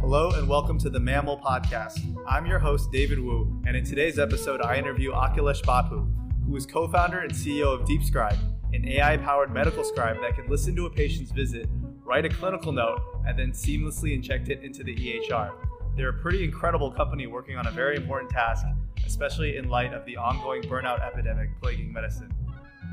[0.00, 2.00] Hello and welcome to the MaML Podcast.
[2.26, 6.06] I'm your host, David Wu, and in today's episode, I interview Akilesh Bapu,
[6.44, 8.36] who is co founder and CEO of DeepScribe,
[8.74, 11.68] an AI powered medical scribe that can listen to a patient's visit,
[12.04, 15.52] write a clinical note, and then seamlessly inject it into the EHR.
[15.96, 18.66] They're a pretty incredible company working on a very important task,
[19.06, 22.32] especially in light of the ongoing burnout epidemic plaguing medicine.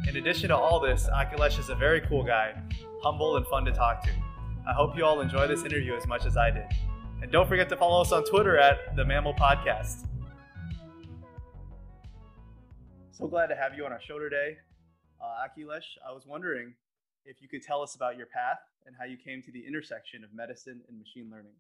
[0.08, 2.60] In addition to all this, Akilesh is a very cool guy,
[3.04, 4.10] humble and fun to talk to.
[4.68, 6.66] I hope you all enjoy this interview as much as I did.
[7.22, 10.08] And don't forget to follow us on Twitter at the MaML Podcast.
[13.12, 14.58] So glad to have you on our show today.
[15.22, 16.74] Uh, Akilesh, I was wondering
[17.26, 20.24] if you could tell us about your path and how you came to the intersection
[20.24, 21.52] of medicine and machine learning.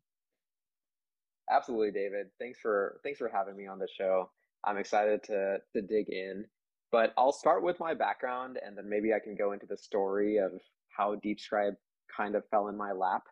[1.51, 2.27] Absolutely, David.
[2.39, 4.29] Thanks for thanks for having me on the show.
[4.63, 6.45] I'm excited to to dig in.
[6.91, 10.37] But I'll start with my background and then maybe I can go into the story
[10.37, 10.51] of
[10.89, 11.75] how DeepScribe
[12.15, 13.23] kind of fell in my lap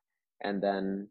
[0.44, 1.08] and then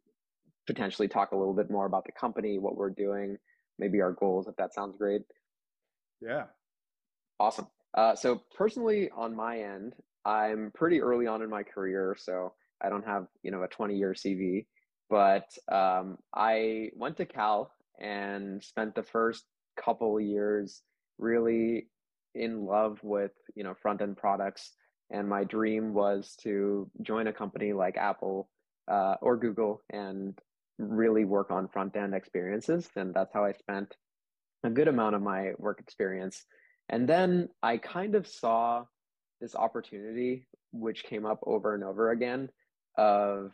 [0.66, 3.36] potentially talk a little bit more about the company, what we're doing,
[3.78, 5.22] maybe our goals, if that sounds great.
[6.20, 6.44] Yeah.
[7.38, 7.66] Awesome.
[7.94, 9.94] Uh, so personally, on my end,
[10.25, 13.97] I'm pretty early on in my career, so I don't have you know a 20
[13.97, 14.66] year CV,
[15.08, 19.44] but um, I went to Cal and spent the first
[19.83, 20.83] couple years
[21.19, 21.88] really
[22.37, 24.73] in love with you know front end products,
[25.11, 28.48] and my dream was to join a company like Apple
[28.89, 30.39] uh, or Google and
[30.78, 33.95] really work on front end experiences, and that's how I spent
[34.65, 36.45] a good amount of my work experience.
[36.89, 38.84] And then I kind of saw
[39.41, 42.48] this opportunity, which came up over and over again,
[42.97, 43.53] of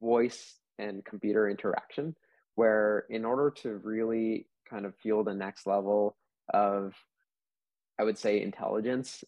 [0.00, 2.14] voice and computer interaction,
[2.54, 6.16] where in order to really kind of feel the next level
[6.52, 6.94] of,
[7.98, 9.24] I would say, intelligence,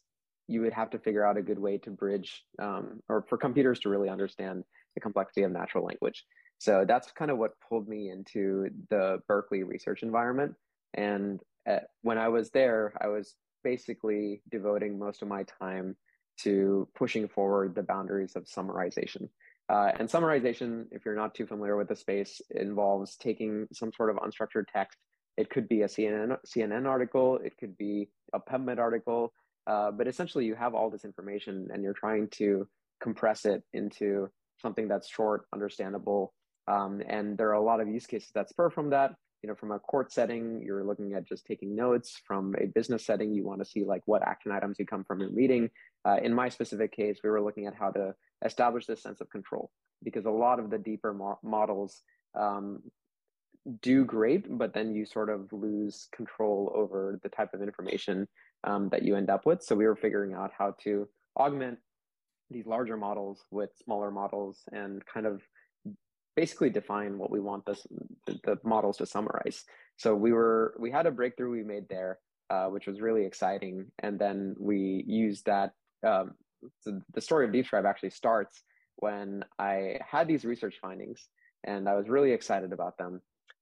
[0.49, 3.81] you would have to figure out a good way to bridge um, or for computers
[3.81, 6.25] to really understand the complexity of natural language.
[6.59, 10.55] So that's kind of what pulled me into the Berkeley research environment.
[10.95, 15.97] And at, uh, when I was there, I was basically devoting most of my time
[16.37, 19.29] to pushing forward the boundaries of summarization.
[19.69, 24.11] Uh, and summarization, if you're not too familiar with the space, involves taking some sort
[24.11, 24.99] of unstructured text.
[25.37, 29.33] It could be a CNN, CNN article, it could be a PubMed article,
[29.67, 32.69] uh, but essentially you have all this information and you're trying to
[33.01, 34.29] compress it into
[34.61, 36.33] something that's short, understandable.
[36.69, 39.55] Um, and there are a lot of use cases that spur from that you know
[39.55, 43.45] from a court setting you're looking at just taking notes from a business setting you
[43.45, 45.69] want to see like what action items you come from your meeting
[46.07, 49.29] uh, in my specific case we were looking at how to establish this sense of
[49.29, 49.71] control
[50.03, 52.01] because a lot of the deeper mo- models
[52.35, 52.81] um,
[53.81, 58.29] do great but then you sort of lose control over the type of information
[58.65, 61.09] um, that you end up with so we were figuring out how to
[61.39, 61.79] augment
[62.51, 65.41] these larger models with smaller models and kind of
[66.37, 67.87] basically define what we want this,
[68.27, 69.65] the models to summarize.
[69.97, 72.19] So we were we had a breakthrough we made there,
[72.51, 75.73] uh, which was really exciting, and then we used that.
[76.07, 76.33] Um,
[76.81, 78.63] so the story of DeepScribe actually starts
[78.97, 81.29] when I had these research findings,
[81.65, 83.21] and I was really excited about them.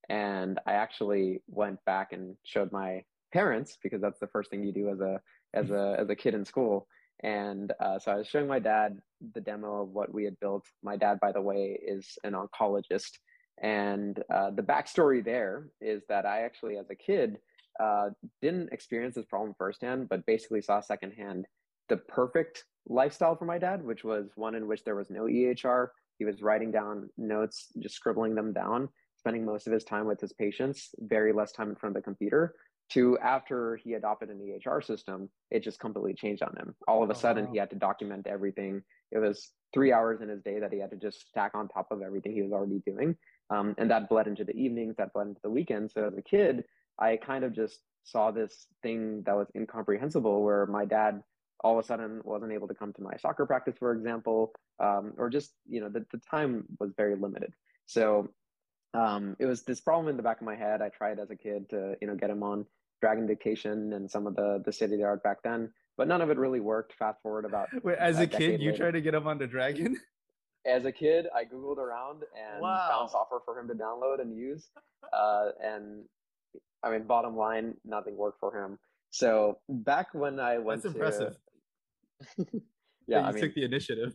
[0.08, 4.72] And I actually went back and showed my parents because that's the first thing you
[4.72, 5.20] do as a
[5.54, 6.86] as a as a kid in school
[7.22, 8.98] and uh, so I was showing my dad
[9.34, 10.66] the demo of what we had built.
[10.82, 13.18] My dad, by the way, is an oncologist.
[13.62, 17.38] And uh, the backstory there is that I actually, as a kid,
[17.78, 18.10] uh,
[18.40, 21.46] didn't experience this problem firsthand, but basically saw secondhand
[21.88, 25.88] the perfect lifestyle for my dad, which was one in which there was no EHR.
[26.18, 28.88] He was writing down notes, just scribbling them down,
[29.22, 32.04] spending most of his time with his patients, very less time in front of the
[32.04, 32.54] computer
[32.90, 36.74] to after he adopted an EHR system, it just completely changed on him.
[36.86, 37.52] All of a oh, sudden, wow.
[37.52, 38.82] he had to document everything.
[39.10, 41.90] It was three hours in his day that he had to just stack on top
[41.90, 43.16] of everything he was already doing.
[43.50, 45.94] Um, and that bled into the evenings, that bled into the weekends.
[45.94, 46.64] So as a kid,
[46.98, 51.22] I kind of just saw this thing that was incomprehensible where my dad
[51.60, 55.12] all of a sudden wasn't able to come to my soccer practice, for example, um,
[55.16, 57.52] or just, you know, the, the time was very limited.
[57.86, 58.28] So
[58.94, 60.82] um, it was this problem in the back of my head.
[60.82, 62.66] I tried as a kid to, you know, get him on
[63.00, 66.20] Dragon Dictation and some of the the city of the art back then, but none
[66.20, 66.94] of it really worked.
[66.94, 67.68] Fast forward about.
[67.82, 68.84] Wait, as a, a kid, you later.
[68.84, 69.96] tried to get him onto Dragon.
[70.64, 72.86] As a kid, I googled around and wow.
[72.88, 74.68] found software for him to download and use,
[75.12, 76.04] uh, and
[76.84, 78.78] I mean, bottom line, nothing worked for him.
[79.10, 81.36] So back when I went, that's impressive.
[83.08, 84.14] yeah, I mean, took the initiative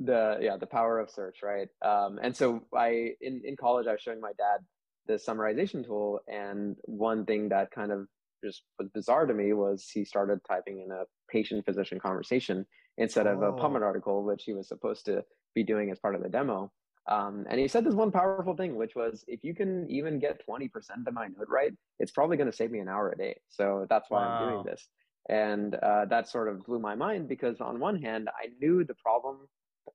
[0.00, 3.92] the yeah the power of search right um, and so i in, in college i
[3.92, 4.64] was showing my dad
[5.06, 8.06] the summarization tool and one thing that kind of
[8.44, 12.66] just was bizarre to me was he started typing in a patient physician conversation
[12.98, 13.86] instead of a PubMed oh.
[13.86, 15.24] article, which he was supposed to
[15.54, 16.70] be doing as part of the demo.
[17.08, 20.42] Um, and he said this one powerful thing, which was if you can even get
[20.48, 20.70] 20%
[21.06, 23.36] of my node right, it's probably going to save me an hour a day.
[23.48, 24.32] So that's why wow.
[24.32, 24.88] I'm doing this.
[25.28, 28.94] And uh, that sort of blew my mind because on one hand, I knew the
[28.94, 29.48] problem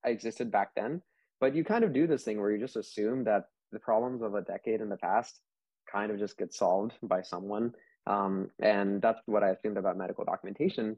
[0.04, 1.02] existed back then,
[1.40, 4.36] but you kind of do this thing where you just assume that the problems of
[4.36, 5.40] a decade in the past
[5.92, 7.74] kind of just get solved by someone.
[8.08, 10.98] Um, and that's what I assumed about medical documentation.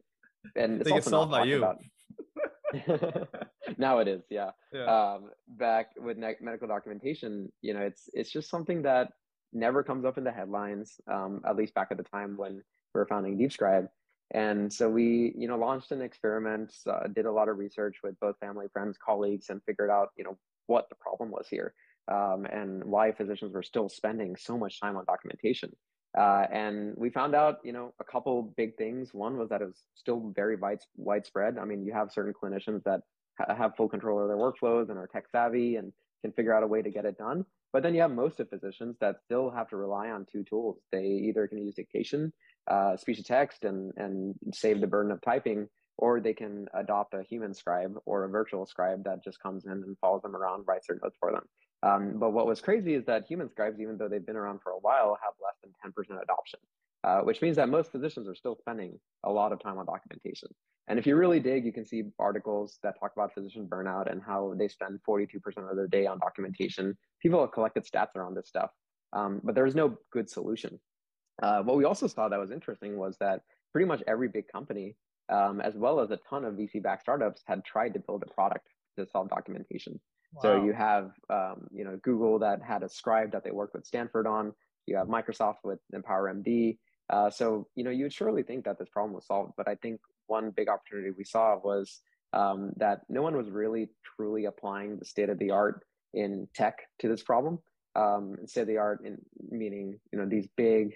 [0.55, 1.57] And it's also solved by you.
[1.57, 1.77] About...
[3.77, 4.51] now it is, yeah.
[4.73, 4.85] yeah.
[4.85, 9.11] Um, back with ne- medical documentation, you know, it's it's just something that
[9.53, 10.99] never comes up in the headlines.
[11.11, 12.61] Um, at least back at the time when we
[12.93, 13.87] were founding DeepScribe.
[14.31, 18.19] And so we, you know, launched an experiment, uh, did a lot of research with
[18.19, 20.37] both family, friends, colleagues, and figured out, you know,
[20.67, 21.73] what the problem was here
[22.11, 25.71] um, and why physicians were still spending so much time on documentation.
[26.17, 29.13] Uh, and we found out, you know, a couple big things.
[29.13, 31.57] One was that it was still very wide, widespread.
[31.57, 33.01] I mean, you have certain clinicians that
[33.37, 35.91] ha- have full control of their workflows and are tech savvy and
[36.23, 37.45] can figure out a way to get it done.
[37.73, 40.79] But then you have most of physicians that still have to rely on two tools.
[40.91, 42.33] They either can use dictation,
[42.69, 45.67] uh, speech to text, and and save the burden of typing,
[45.97, 49.71] or they can adopt a human scribe or a virtual scribe that just comes in
[49.71, 51.43] and follows them around, writes their notes for them.
[51.83, 54.71] Um, but what was crazy is that human scribes, even though they've been around for
[54.71, 56.59] a while, have less than 10% adoption,
[57.03, 60.49] uh, which means that most physicians are still spending a lot of time on documentation.
[60.87, 64.21] And if you really dig, you can see articles that talk about physician burnout and
[64.25, 65.35] how they spend 42%
[65.69, 66.97] of their day on documentation.
[67.21, 68.71] People have collected stats around this stuff,
[69.13, 70.79] um, but there's no good solution.
[71.41, 73.41] Uh, what we also saw that was interesting was that
[73.71, 74.95] pretty much every big company,
[75.29, 78.67] um, as well as a ton of VC-backed startups, had tried to build a product
[78.97, 79.99] to solve documentation.
[80.33, 80.41] Wow.
[80.41, 83.85] So you have, um, you know, Google that had a scribe that they worked with
[83.85, 84.53] Stanford on.
[84.85, 86.77] You have Microsoft with EmpowerMD.
[87.09, 89.75] Uh, so you know, you would surely think that this problem was solved, but I
[89.75, 92.01] think one big opportunity we saw was
[92.33, 96.79] um, that no one was really truly applying the state of the art in tech
[96.99, 97.59] to this problem.
[97.95, 99.17] Um, state of the art in
[99.49, 100.93] meaning you know these big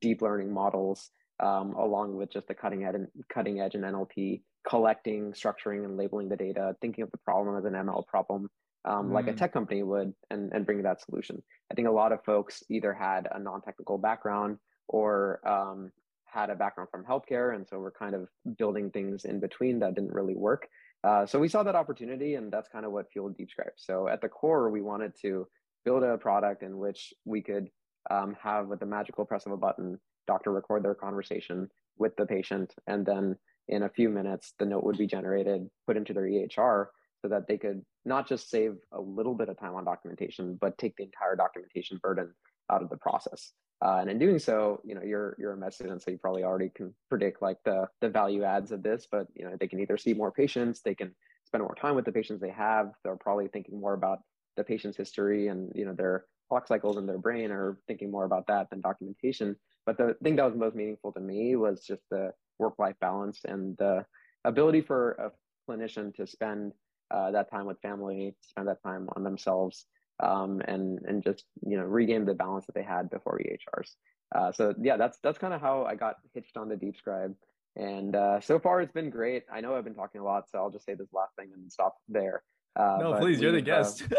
[0.00, 4.42] deep learning models um, along with just the cutting edge and cutting edge and NLP
[4.68, 8.48] collecting, structuring, and labeling the data, thinking of the problem as an ML problem,
[8.84, 9.12] um, mm.
[9.12, 9.36] like a mm.
[9.36, 11.42] tech company would and, and bring that solution.
[11.70, 14.58] I think a lot of folks either had a non-technical background
[14.88, 15.90] or um,
[16.26, 17.54] had a background from healthcare.
[17.54, 20.68] And so we're kind of building things in between that didn't really work.
[21.04, 23.72] Uh, so we saw that opportunity and that's kind of what fueled DeepScribe.
[23.76, 25.48] So at the core, we wanted to
[25.84, 27.68] build a product in which we could
[28.10, 31.68] um, have with the magical press of a button, doctor record their conversation
[31.98, 32.74] with the patient.
[32.86, 33.36] And then
[33.68, 36.86] in a few minutes, the note would be generated, put into their EHR
[37.20, 40.76] so that they could not just save a little bit of time on documentation, but
[40.78, 42.34] take the entire documentation burden
[42.70, 43.52] out of the process.
[43.84, 46.44] Uh, and in doing so, you know, you're you're a med student, so you probably
[46.44, 49.08] already can predict like the the value adds of this.
[49.10, 51.12] But you know, they can either see more patients, they can
[51.44, 52.92] spend more time with the patients they have.
[53.02, 54.20] They're probably thinking more about
[54.56, 58.26] the patient's history and you know their clock cycles in their brain are thinking more
[58.26, 59.56] about that than documentation.
[59.86, 63.40] But the thing that was most meaningful to me was just the work life balance
[63.46, 64.04] and the
[64.44, 65.30] ability for a
[65.66, 66.72] clinician to spend
[67.10, 69.86] uh, that time with family, spend that time on themselves,
[70.22, 73.92] um, and and just you know regain the balance that they had before EHRs.
[74.34, 77.34] Uh, so yeah, that's that's kind of how I got hitched on the DeepScribe,
[77.76, 79.44] and uh, so far it's been great.
[79.50, 81.72] I know I've been talking a lot, so I'll just say this last thing and
[81.72, 82.42] stop there.
[82.76, 84.04] Uh, no, please, you're the uh, guest.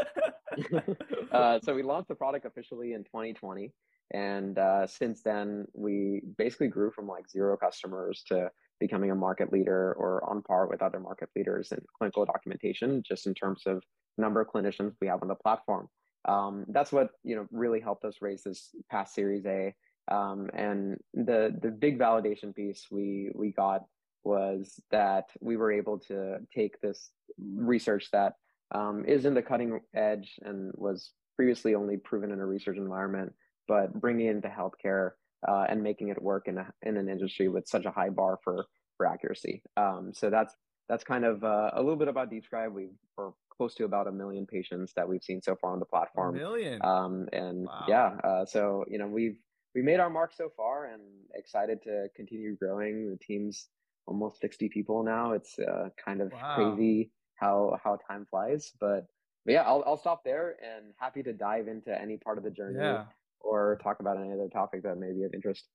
[1.31, 3.71] Uh, so we launched the product officially in 2020,
[4.13, 9.95] and since then we basically grew from like zero customers to becoming a market leader
[9.97, 13.81] or on par with other market leaders in clinical documentation, just in terms of
[14.17, 15.87] number of clinicians we have on the platform.
[16.25, 19.73] Um, that's what you know really helped us raise this past Series A.
[20.11, 23.85] Um, and the the big validation piece we we got
[24.23, 28.33] was that we were able to take this research that
[28.73, 33.33] um, is in the cutting edge and was previously only proven in a research environment,
[33.67, 35.11] but bringing it into healthcare
[35.47, 38.39] uh, and making it work in, a, in an industry with such a high bar
[38.43, 38.65] for
[38.97, 39.63] for accuracy.
[39.75, 40.53] Um, so that's
[40.89, 42.71] that's kind of uh, a little bit about DeepScribe.
[42.71, 45.85] We are close to about a million patients that we've seen so far on the
[45.85, 46.35] platform.
[46.35, 46.79] A million.
[46.83, 47.85] Um, and wow.
[47.87, 49.37] yeah, uh, so you know we've
[49.75, 51.01] we made our mark so far, and
[51.33, 53.09] excited to continue growing.
[53.09, 53.69] The team's
[54.05, 55.31] almost sixty people now.
[55.31, 56.55] It's uh, kind of wow.
[56.55, 59.05] crazy how how time flies, but,
[59.45, 62.51] but yeah, I'll I'll stop there and happy to dive into any part of the
[62.51, 62.79] journey.
[62.79, 63.05] Yeah
[63.43, 65.65] or talk about any other topic that may be of interest.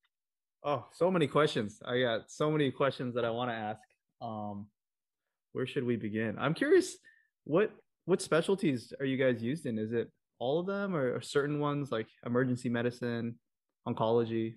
[0.64, 1.80] Oh, so many questions.
[1.84, 3.80] I got so many questions that I want to ask.
[4.20, 4.66] Um,
[5.52, 6.36] where should we begin?
[6.38, 6.96] I'm curious,
[7.44, 7.70] what
[8.06, 9.78] what specialties are you guys used in?
[9.78, 13.38] Is it all of them or certain ones like emergency medicine,
[13.86, 14.54] oncology?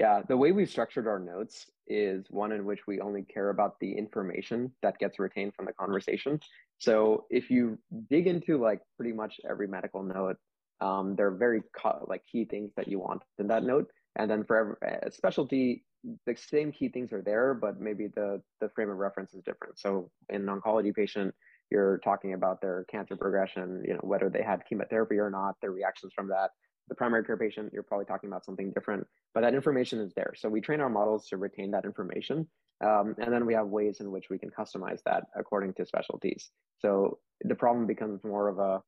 [0.00, 3.78] Yeah, the way we've structured our notes is one in which we only care about
[3.80, 6.40] the information that gets retained from the conversation.
[6.78, 7.78] So if you
[8.08, 10.38] dig into like pretty much every medical note,
[10.80, 13.90] um, there are very co- like key things that you want in that note.
[14.16, 15.84] And then for every uh, specialty,
[16.24, 19.78] the same key things are there, but maybe the the frame of reference is different.
[19.78, 21.34] So in an oncology patient,
[21.70, 25.72] you're talking about their cancer progression, you know, whether they had chemotherapy or not, their
[25.72, 26.52] reactions from that
[26.90, 30.34] the primary care patient, you're probably talking about something different, but that information is there.
[30.36, 32.46] So we train our models to retain that information.
[32.84, 36.50] Um, and then we have ways in which we can customize that according to specialties.
[36.80, 38.82] So the problem becomes more of a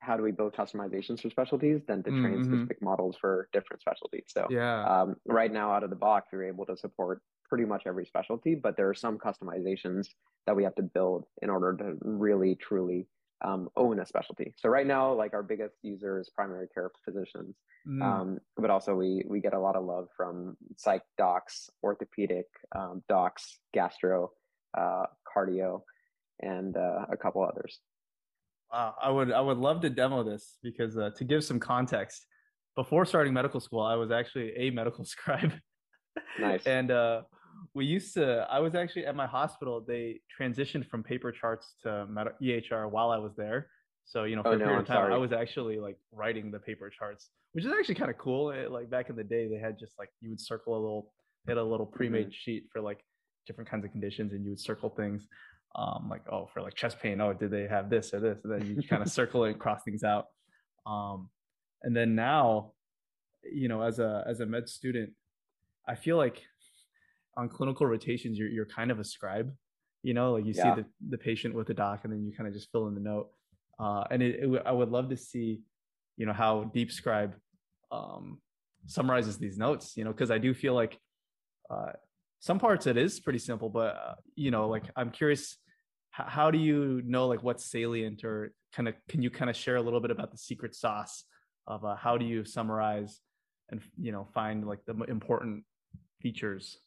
[0.00, 2.44] how do we build customizations for specialties than to train mm-hmm.
[2.44, 4.24] specific models for different specialties.
[4.28, 7.82] So yeah, um, right now out of the box, we're able to support pretty much
[7.86, 10.08] every specialty, but there are some customizations
[10.46, 13.06] that we have to build in order to really truly
[13.44, 14.54] um, own a specialty.
[14.56, 18.02] So right now, like our biggest user is primary care physicians, mm.
[18.02, 23.02] um, but also we we get a lot of love from psych docs, orthopedic um,
[23.08, 24.32] docs, gastro,
[24.76, 25.04] uh,
[25.36, 25.82] cardio,
[26.40, 27.78] and uh, a couple others.
[28.72, 32.26] Wow, I would I would love to demo this because uh, to give some context,
[32.74, 35.52] before starting medical school, I was actually a medical scribe.
[36.40, 36.66] Nice.
[36.66, 37.22] and uh,
[37.74, 42.06] we used to i was actually at my hospital they transitioned from paper charts to
[42.42, 43.68] ehr while i was there
[44.04, 45.14] so you know for oh, a period no, of time sorry.
[45.14, 48.70] i was actually like writing the paper charts which is actually kind of cool it,
[48.70, 51.12] like back in the day they had just like you would circle a little
[51.46, 52.32] they had a little pre-made mm-hmm.
[52.32, 53.04] sheet for like
[53.46, 55.26] different kinds of conditions and you would circle things
[55.76, 58.52] um like oh for like chest pain oh did they have this or this and
[58.52, 60.26] then you kind of circle it and cross things out
[60.86, 61.28] um
[61.82, 62.72] and then now
[63.42, 65.10] you know as a as a med student
[65.86, 66.42] i feel like
[67.38, 69.52] on clinical rotations, you're you're kind of a scribe.
[70.02, 70.74] You know, like you yeah.
[70.74, 72.94] see the the patient with the doc, and then you kind of just fill in
[72.94, 73.30] the note.
[73.78, 75.60] Uh, and it, it, I would love to see,
[76.16, 77.32] you know, how DeepScribe
[77.92, 78.40] um,
[78.86, 79.96] summarizes these notes.
[79.96, 80.98] You know, because I do feel like
[81.70, 81.92] uh,
[82.40, 85.56] some parts it is pretty simple, but uh, you know, like I'm curious,
[86.18, 89.56] h- how do you know like what's salient, or kind of can you kind of
[89.56, 91.24] share a little bit about the secret sauce
[91.68, 93.20] of uh, how do you summarize
[93.70, 95.64] and you know find like the important
[96.20, 96.78] features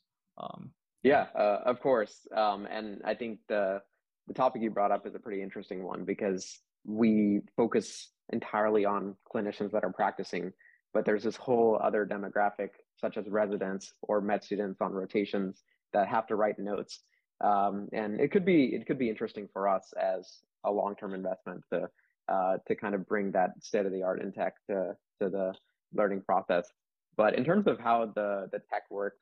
[0.42, 0.72] um,
[1.04, 2.28] yeah, uh, of course.
[2.36, 3.82] Um, and I think the
[4.28, 9.16] the topic you brought up is a pretty interesting one because we focus entirely on
[9.34, 10.54] clinicians that are practicing,
[10.94, 16.08] but there's this whole other demographic, such as residents or med students on rotations that
[16.08, 17.00] have to write notes.
[17.44, 21.14] Um, and it could be it could be interesting for us as a long term
[21.14, 21.90] investment to
[22.32, 25.54] uh, to kind of bring that state of the art in tech to to the
[25.94, 26.72] learning process.
[27.18, 29.20] But in terms of how the the tech works,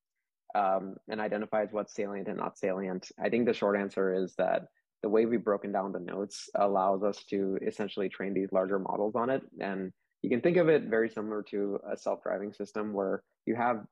[0.56, 3.12] um, and identifies what's salient and not salient.
[3.22, 4.68] I think the short answer is that
[5.02, 9.16] the way we've broken down the notes allows us to essentially train these larger models
[9.16, 9.44] on it.
[9.60, 9.92] And
[10.22, 13.86] you can think of it very similar to a self-driving system where you have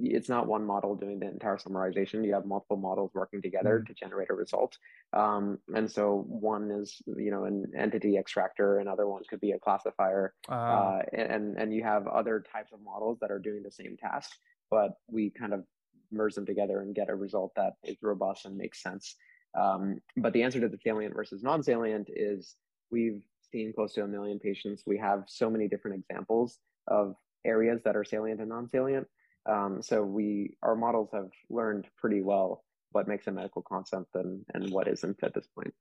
[0.00, 2.24] it's not one model doing the entire summarization.
[2.24, 3.92] You have multiple models working together mm-hmm.
[3.92, 4.76] to generate a result.
[5.12, 9.58] Um, and so one is, you know, an entity extractor, another one could be a
[9.58, 13.70] classifier, uh, uh, and and you have other types of models that are doing the
[13.70, 14.30] same task.
[14.70, 15.64] But we kind of
[16.10, 19.16] merge them together and get a result that is robust and makes sense.
[19.58, 22.56] Um, but the answer to the salient versus non-salient is
[22.90, 24.82] we've seen close to a million patients.
[24.86, 26.58] We have so many different examples
[26.88, 29.06] of areas that are salient and non-salient.
[29.46, 34.44] Um, so we our models have learned pretty well what makes a medical concept and
[34.54, 35.74] and what isn't at this point.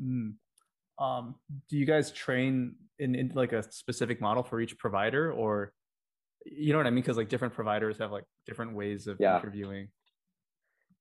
[0.00, 0.34] Mm.
[0.98, 1.34] Um,
[1.68, 5.72] do you guys train in, in like a specific model for each provider, or
[6.44, 7.02] you know what I mean?
[7.02, 9.38] Because like different providers have like different ways of yeah.
[9.38, 9.88] interviewing.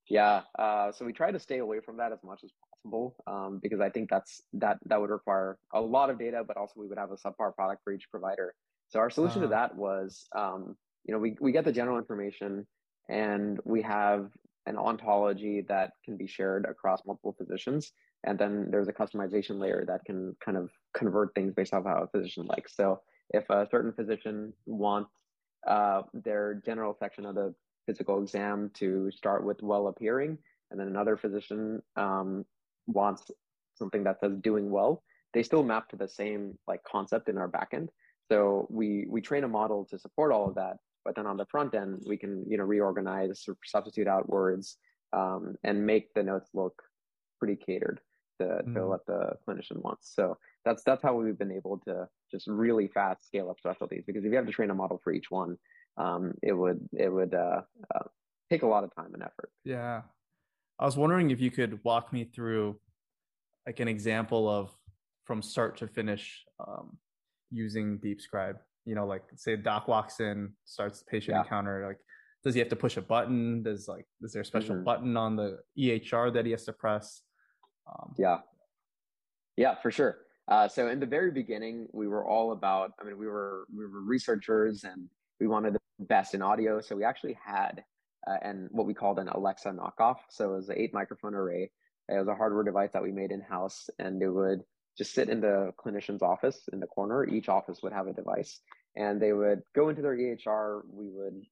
[0.10, 0.42] Yeah.
[0.58, 3.80] Uh, so we try to stay away from that as much as possible um, because
[3.80, 6.98] I think that's that that would require a lot of data, but also we would
[6.98, 8.54] have a subpar product for each provider.
[8.90, 11.98] So our solution uh, to that was, um, you know, we we get the general
[11.98, 12.66] information
[13.08, 14.32] and we have
[14.66, 17.92] an ontology that can be shared across multiple physicians.
[18.26, 22.04] And then there's a customization layer that can kind of convert things based off how
[22.04, 22.76] a physician likes.
[22.76, 25.12] So if a certain physician wants
[25.68, 27.54] uh, their general section of the
[27.86, 30.38] physical exam to start with well appearing,
[30.72, 32.46] and then another physician um,
[32.88, 33.32] wants
[33.76, 35.04] something that says doing well.
[35.34, 37.90] They still map to the same like concept in our backend.
[38.32, 41.46] So we we train a model to support all of that, but then on the
[41.46, 44.78] front end we can you know reorganize, or substitute out words,
[45.14, 46.82] um, and make the notes look
[47.40, 48.02] pretty catered
[48.40, 48.74] to, mm.
[48.74, 50.14] to what the clinician wants.
[50.14, 54.24] So that's that's how we've been able to just really fast scale up specialties because
[54.24, 55.58] if you have to train a model for each one,
[55.98, 57.62] um, it would it would uh,
[57.96, 58.04] uh,
[58.50, 59.52] take a lot of time and effort.
[59.64, 60.02] Yeah,
[60.80, 62.80] I was wondering if you could walk me through
[63.66, 64.72] like an example of
[65.26, 66.98] from start to finish um,
[67.52, 68.56] using DeepScribe.
[68.86, 71.42] You know, like say doc walks in, starts the patient yeah.
[71.42, 72.00] encounter, like
[72.44, 73.64] does he have to push a button?
[73.64, 74.86] Does like is there a special mm-hmm.
[74.86, 77.22] button on the EHR that he has to press?
[77.88, 78.38] Um, yeah,
[79.58, 80.18] yeah, for sure.
[80.50, 82.94] Uh, so in the very beginning, we were all about.
[83.00, 85.08] I mean, we were we were researchers and
[85.40, 86.82] we wanted the best in audio.
[86.82, 87.84] So we actually had
[88.28, 90.18] uh, and what we called an Alexa knockoff.
[90.30, 91.72] So it was an eight microphone array.
[92.10, 94.64] It was a hardware device that we made in house, and it would
[94.98, 97.24] just sit in the clinician's office in the corner.
[97.26, 98.60] Each office would have a device,
[98.96, 100.82] and they would go into their EHR.
[100.92, 101.44] We would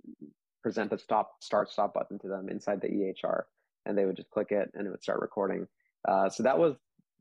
[0.64, 3.44] present a stop, start, stop button to them inside the EHR,
[3.86, 5.68] and they would just click it, and it would start recording.
[6.08, 6.76] Uh, so that was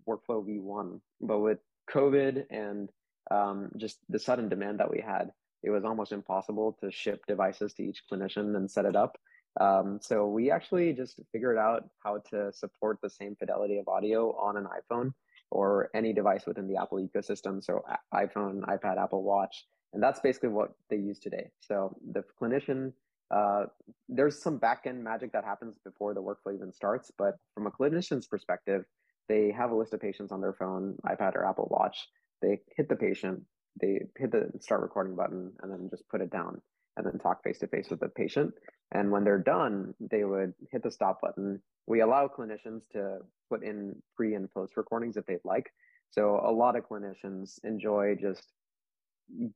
[0.09, 1.01] workflow V1.
[1.21, 1.59] But with
[1.91, 2.89] COVID and
[3.31, 5.31] um, just the sudden demand that we had,
[5.63, 9.17] it was almost impossible to ship devices to each clinician and set it up.
[9.61, 14.37] Um, so we actually just figured out how to support the same fidelity of audio
[14.37, 15.13] on an iPhone
[15.51, 17.65] or any device within the Apple ecosystem.
[17.65, 17.83] So
[18.15, 21.51] iPhone, iPad, Apple Watch, and that's basically what they use today.
[21.61, 22.93] So the clinician,
[23.35, 23.67] uh,
[24.09, 28.27] there's some backend magic that happens before the workflow even starts, but from a clinician's
[28.27, 28.85] perspective,
[29.29, 32.09] they have a list of patients on their phone, iPad, or Apple Watch.
[32.43, 33.43] They hit the patient,
[33.81, 36.61] they hit the start recording button, and then just put it down
[36.97, 38.53] and then talk face to face with the patient.
[38.93, 41.61] And when they're done, they would hit the stop button.
[41.87, 43.19] We allow clinicians to
[43.51, 45.71] put in pre and post recordings if they'd like.
[46.11, 48.45] So a lot of clinicians enjoy just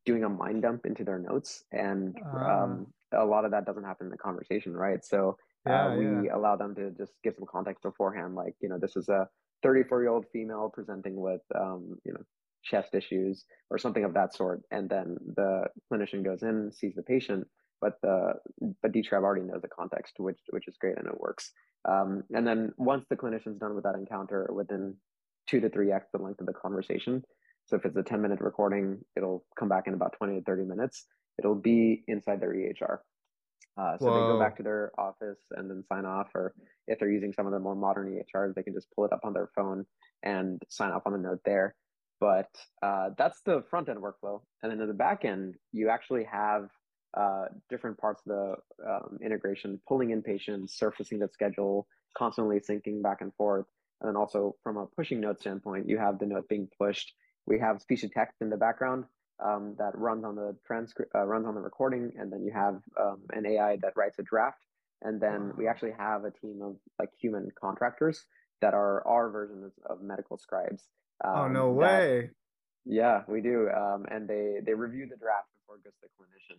[0.04, 4.06] doing a mind dump into their notes, and um, a lot of that doesn't happen
[4.06, 5.04] in the conversation, right?
[5.04, 5.36] So
[5.68, 6.34] uh, yeah, uh, we yeah.
[6.34, 9.28] allow them to just give some context beforehand, like you know, this is a
[9.62, 12.20] 34 year old female presenting with um, you know
[12.62, 17.02] chest issues or something of that sort and then the clinician goes in sees the
[17.02, 17.46] patient
[17.80, 18.34] but the
[18.82, 21.52] but DeepScribe already knows the context which which is great and it works.
[21.88, 24.96] Um, and then once the clinician's done with that encounter within
[25.48, 27.22] two to three x the length of the conversation
[27.66, 30.64] so if it's a 10 minute recording it'll come back in about 20 to 30
[30.64, 31.06] minutes
[31.38, 33.00] it'll be inside their ehr
[33.76, 34.14] uh, so Whoa.
[34.14, 36.54] they go back to their office and then sign off, or
[36.86, 39.20] if they're using some of the more modern EHRs, they can just pull it up
[39.24, 39.86] on their phone
[40.22, 41.74] and sign off on the note there.
[42.20, 42.50] But
[42.82, 46.68] uh, that's the front end workflow, and then in the back end, you actually have
[47.16, 53.02] uh, different parts of the um, integration, pulling in patients, surfacing the schedule, constantly syncing
[53.02, 53.66] back and forth,
[54.00, 57.12] and then also from a pushing note standpoint, you have the note being pushed.
[57.46, 59.04] We have speech to text in the background,
[59.44, 62.80] um, that runs on the transcript, uh, runs on the recording, and then you have
[63.00, 64.64] um, an AI that writes a draft,
[65.02, 68.24] and then we actually have a team of like human contractors
[68.60, 70.84] that are our versions of medical scribes.
[71.24, 72.30] Um, oh no way!
[72.86, 76.08] That, yeah, we do, um, and they they review the draft before it goes to
[76.08, 76.58] the clinician.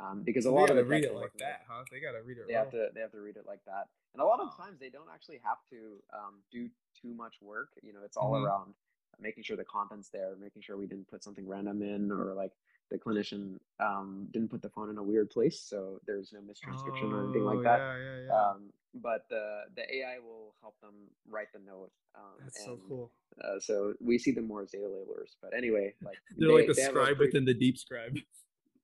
[0.00, 1.84] Um, because a lot of the read it like that, huh?
[1.92, 2.44] They gotta read it.
[2.48, 2.88] They have to.
[2.94, 5.40] They have to read it like that, and a lot of times they don't actually
[5.44, 6.68] have to um, do
[7.02, 7.68] too much work.
[7.82, 8.46] You know, it's all mm-hmm.
[8.46, 8.74] around
[9.20, 12.52] making sure the content's there, making sure we didn't put something random in or like
[12.90, 17.04] the clinician um, didn't put the phone in a weird place, so there's no mistranscription
[17.04, 17.78] oh, or anything like oh, that.
[17.78, 18.50] Yeah, yeah, yeah.
[18.50, 20.94] Um, but the the AI will help them
[21.28, 21.90] write the note.
[22.16, 23.12] Um, That's and, so cool.
[23.42, 25.36] Uh, so we see them more as data labelers.
[25.40, 27.26] But anyway, like they're they, like the scribe pretty...
[27.26, 28.16] within the deep scribe.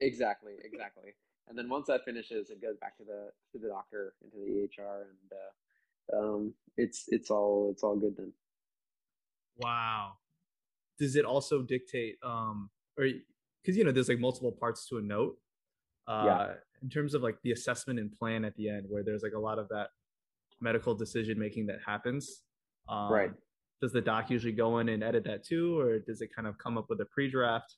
[0.01, 1.15] Exactly, exactly.
[1.49, 4.83] And then once that finishes, it goes back to the to the doctor into the
[4.83, 5.33] EHR, and
[6.13, 8.33] uh, um, it's it's all it's all good then.
[9.59, 10.19] Wow
[10.99, 13.07] does it also dictate um or
[13.63, 15.37] because you know there's like multiple parts to a note
[16.09, 16.53] uh yeah.
[16.83, 19.39] in terms of like the assessment and plan at the end where there's like a
[19.39, 19.89] lot of that
[20.61, 22.43] medical decision making that happens
[22.89, 23.31] um, right
[23.81, 26.57] does the doc usually go in and edit that too or does it kind of
[26.59, 27.77] come up with a pre-draft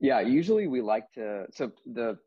[0.00, 2.18] yeah usually we like to so the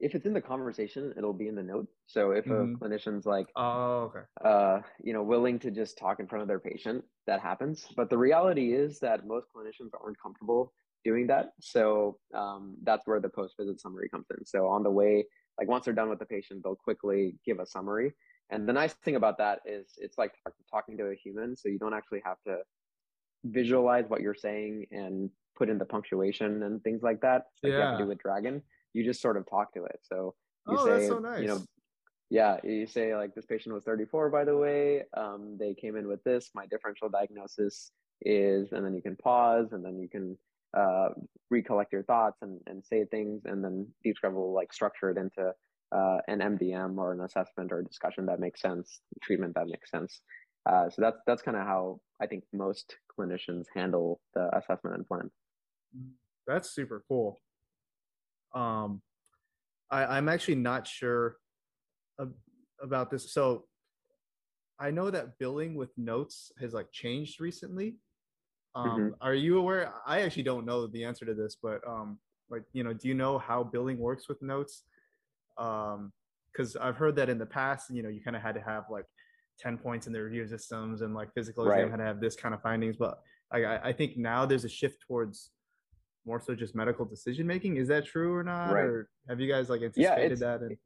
[0.00, 1.88] if it's in the conversation, it'll be in the note.
[2.06, 2.74] So if mm-hmm.
[2.74, 6.48] a clinician's like, oh, okay, uh, you know, willing to just talk in front of
[6.48, 7.86] their patient, that happens.
[7.96, 10.72] But the reality is that most clinicians aren't comfortable
[11.04, 11.50] doing that.
[11.60, 14.44] So um, that's where the post visit summary comes in.
[14.46, 15.26] So on the way,
[15.58, 18.12] like once they're done with the patient, they'll quickly give a summary.
[18.50, 20.32] And the nice thing about that is it's like
[20.70, 21.56] talking to a human.
[21.56, 22.58] So you don't actually have to
[23.44, 27.46] visualize what you're saying and put in the punctuation and things like that.
[27.62, 27.78] Like yeah.
[27.78, 28.62] you have to do with Dragon
[28.98, 30.00] you just sort of talk to it.
[30.02, 30.34] So
[30.66, 31.40] you oh, say, so nice.
[31.40, 31.62] you know,
[32.30, 35.04] yeah, you say like this patient was 34, by the way.
[35.16, 36.50] Um, they came in with this.
[36.54, 40.36] My differential diagnosis is, and then you can pause, and then you can
[40.76, 41.10] uh,
[41.50, 45.52] recollect your thoughts and, and say things, and then DeepScribe will like structure it into
[45.92, 49.90] uh, an MDM or an assessment or a discussion that makes sense, treatment that makes
[49.90, 50.20] sense.
[50.66, 55.06] Uh, so that's that's kind of how I think most clinicians handle the assessment and
[55.06, 55.30] plan.
[56.46, 57.40] That's super cool.
[58.54, 59.02] Um,
[59.90, 61.36] I, I'm actually not sure
[62.20, 62.34] ab-
[62.82, 63.32] about this.
[63.32, 63.64] So
[64.78, 67.96] I know that billing with notes has like changed recently.
[68.74, 69.08] Um, mm-hmm.
[69.20, 69.92] Are you aware?
[70.06, 72.18] I actually don't know the answer to this, but um,
[72.50, 74.84] like you know, do you know how billing works with notes?
[75.56, 76.12] Um,
[76.52, 78.84] because I've heard that in the past, you know, you kind of had to have
[78.90, 79.04] like
[79.60, 81.90] 10 points in the review systems and like physical exam Right.
[81.90, 82.96] had to have this kind of findings.
[82.96, 83.20] But
[83.52, 85.50] I I think now there's a shift towards
[86.28, 87.76] more so just medical decision making.
[87.78, 88.70] Is that true or not?
[88.70, 88.84] Right.
[88.84, 90.60] Or have you guys like Yeah, anticipated it's that?
[90.60, 90.76] And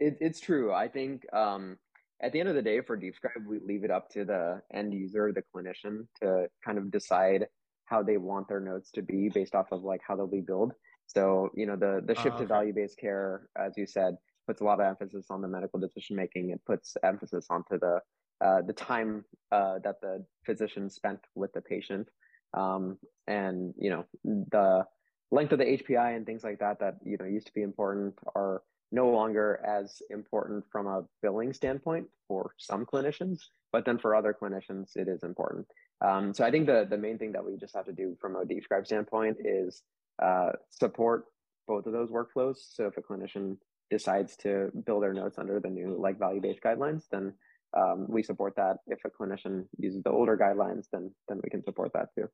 [0.00, 0.72] it, it's true.
[0.72, 1.78] I think um,
[2.20, 4.92] at the end of the day, for DeepScribe, we leave it up to the end
[4.92, 7.46] user, the clinician, to kind of decide
[7.86, 10.72] how they want their notes to be based off of like how they'll be billed.
[11.06, 14.60] So you know, the the shift Ah, to value based care, as you said, puts
[14.60, 16.50] a lot of emphasis on the medical decision making.
[16.50, 18.00] It puts emphasis onto the
[18.44, 22.08] uh, the time uh, that the physician spent with the patient,
[22.56, 24.84] um, and you know the
[25.30, 28.14] length of the HPI and things like that that you know used to be important
[28.34, 28.62] are
[28.92, 33.40] no longer as important from a billing standpoint for some clinicians,
[33.72, 35.66] but then for other clinicians, it is important.
[36.00, 38.36] Um, so I think the the main thing that we just have to do from
[38.36, 39.82] a DeepScribe standpoint is
[40.22, 41.24] uh, support
[41.66, 42.56] both of those workflows.
[42.72, 43.56] So if a clinician
[43.90, 47.34] decides to build their notes under the new like value-based guidelines, then
[47.76, 48.76] um, we support that.
[48.86, 52.28] If a clinician uses the older guidelines, then then we can support that too.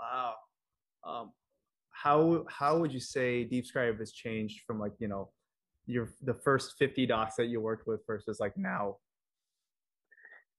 [0.00, 0.34] wow.
[1.06, 1.32] Um,
[1.90, 5.30] how how would you say DeepScribe has changed from like you know
[5.86, 8.96] your the first 50 docs that you worked with versus like now?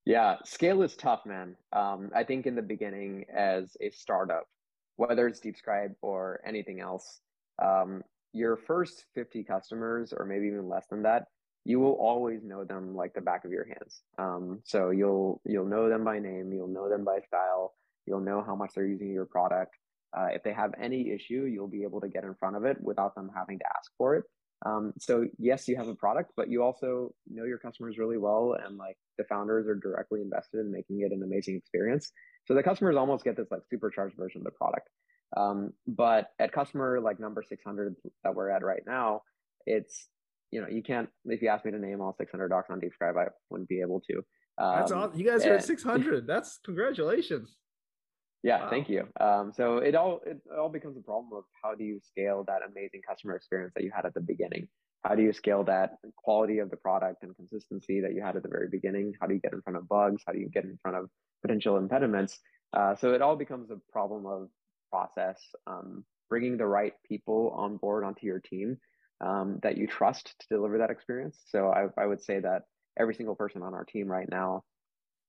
[0.05, 1.55] Yeah, scale is tough, man.
[1.71, 4.45] Um, I think in the beginning, as a startup,
[4.95, 7.19] whether it's DeepScribe or anything else,
[7.63, 8.01] um,
[8.33, 11.25] your first 50 customers, or maybe even less than that,
[11.69, 14.01] you will always know them like the back of your hands.
[14.17, 17.75] Um, so you'll you'll know them by name, you'll know them by style,
[18.07, 19.75] you'll know how much they're using your product.
[20.17, 22.77] Uh, if they have any issue, you'll be able to get in front of it
[22.81, 24.23] without them having to ask for it.
[24.65, 28.55] Um, so yes, you have a product, but you also know your customers really well,
[28.65, 32.11] and like the founders are directly invested in making it an amazing experience.
[32.45, 34.89] So the customers almost get this like supercharged version of the product.
[35.37, 39.21] Um, but at customer like number 600 that we're at right now,
[39.67, 40.09] it's
[40.51, 43.17] you know you can't if you ask me to name all 600 docs on DeepScribe,
[43.17, 44.21] I wouldn't be able to.
[44.57, 45.11] That's Um, all.
[45.15, 46.27] You guys are at 600.
[46.27, 47.55] That's congratulations.
[48.43, 48.69] Yeah, Wow.
[48.69, 49.07] thank you.
[49.19, 52.61] Um, so it all it all becomes a problem of how do you scale that
[52.69, 54.67] amazing customer experience that you had at the beginning?
[55.03, 58.43] How do you scale that quality of the product and consistency that you had at
[58.43, 59.13] the very beginning?
[59.21, 60.23] How do you get in front of bugs?
[60.25, 61.09] How do you get in front of
[61.41, 62.37] potential impediments?
[62.73, 64.49] Uh, so it all becomes a problem of
[64.89, 68.77] process, um, bringing the right people on board onto your team
[69.21, 71.39] um, that you trust to deliver that experience.
[71.47, 72.63] So I, I would say that
[72.99, 74.63] every single person on our team right now,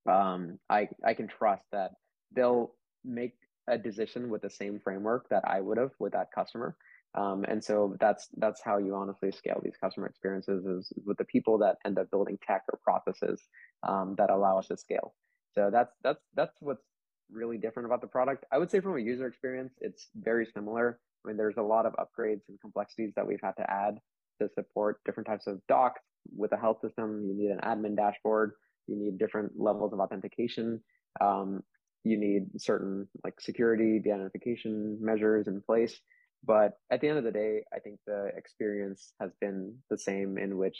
[0.09, 1.92] um, I I can trust that
[2.35, 2.72] they'll
[3.05, 3.35] make
[3.68, 6.76] a decision with the same framework that I would have with that customer.
[7.14, 11.24] Um, and so that's that's how you honestly scale these customer experiences is with the
[11.24, 13.42] people that end up building tech or processes
[13.83, 15.14] um, that allow us to scale.
[15.55, 16.85] So that's that's that's what's
[17.33, 18.44] really different about the product.
[18.53, 21.00] I would say from a user experience, it's very similar.
[21.24, 23.98] I mean, there's a lot of upgrades and complexities that we've had to add
[24.40, 26.00] to support different types of docs
[26.37, 27.24] with a health system.
[27.26, 28.52] You need an admin dashboard.
[28.87, 30.80] You need different levels of authentication.
[31.20, 31.62] Um,
[32.04, 36.00] you need certain like security de-identification measures in place
[36.42, 40.38] but at the end of the day i think the experience has been the same
[40.38, 40.78] in which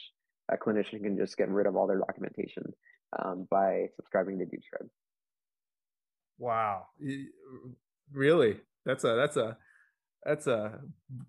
[0.51, 2.65] a clinician can just get rid of all their documentation
[3.19, 4.89] um, by subscribing to DeepScribe.
[6.39, 6.87] Wow.
[8.13, 8.57] Really?
[8.85, 9.57] That's a that's a
[10.25, 10.81] that's a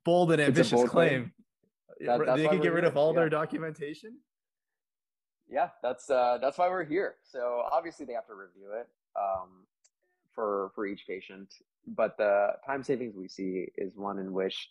[0.03, 1.31] bold and ambitious bold claim.
[1.99, 2.17] claim.
[2.19, 4.17] That- they can get rid of here, all their documentation.
[5.47, 7.15] Yeah, that's uh, that's why we're here.
[7.23, 8.87] So obviously they have to review it
[9.19, 9.65] um,
[10.33, 11.53] for for each patient,
[11.85, 14.69] but the time savings we see is one in which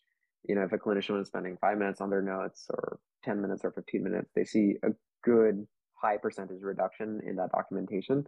[0.48, 3.64] you know if a clinician is spending five minutes on their notes or ten minutes
[3.64, 4.88] or fifteen minutes, they see a
[5.22, 8.26] good high percentage reduction in that documentation.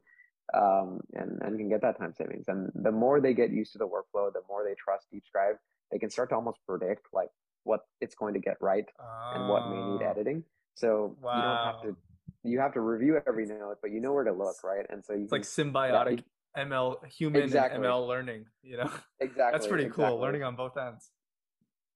[0.54, 2.46] Um, and, and can get that time savings.
[2.48, 5.54] And the more they get used to the workflow, the more they trust DeepScribe,
[5.92, 7.28] they can start to almost predict like
[7.64, 8.86] what it's going to get right
[9.34, 10.42] and what may need Ah, editing.
[10.74, 11.96] So you don't have to
[12.44, 14.84] you have to review every note, but you know where to look, right?
[14.88, 16.24] And so you It's like can, symbiotic
[16.56, 17.86] ML human Exactly.
[17.86, 18.90] ML learning, you know?
[19.20, 20.04] exactly That's pretty cool.
[20.04, 21.10] exactly, Learning on both ends.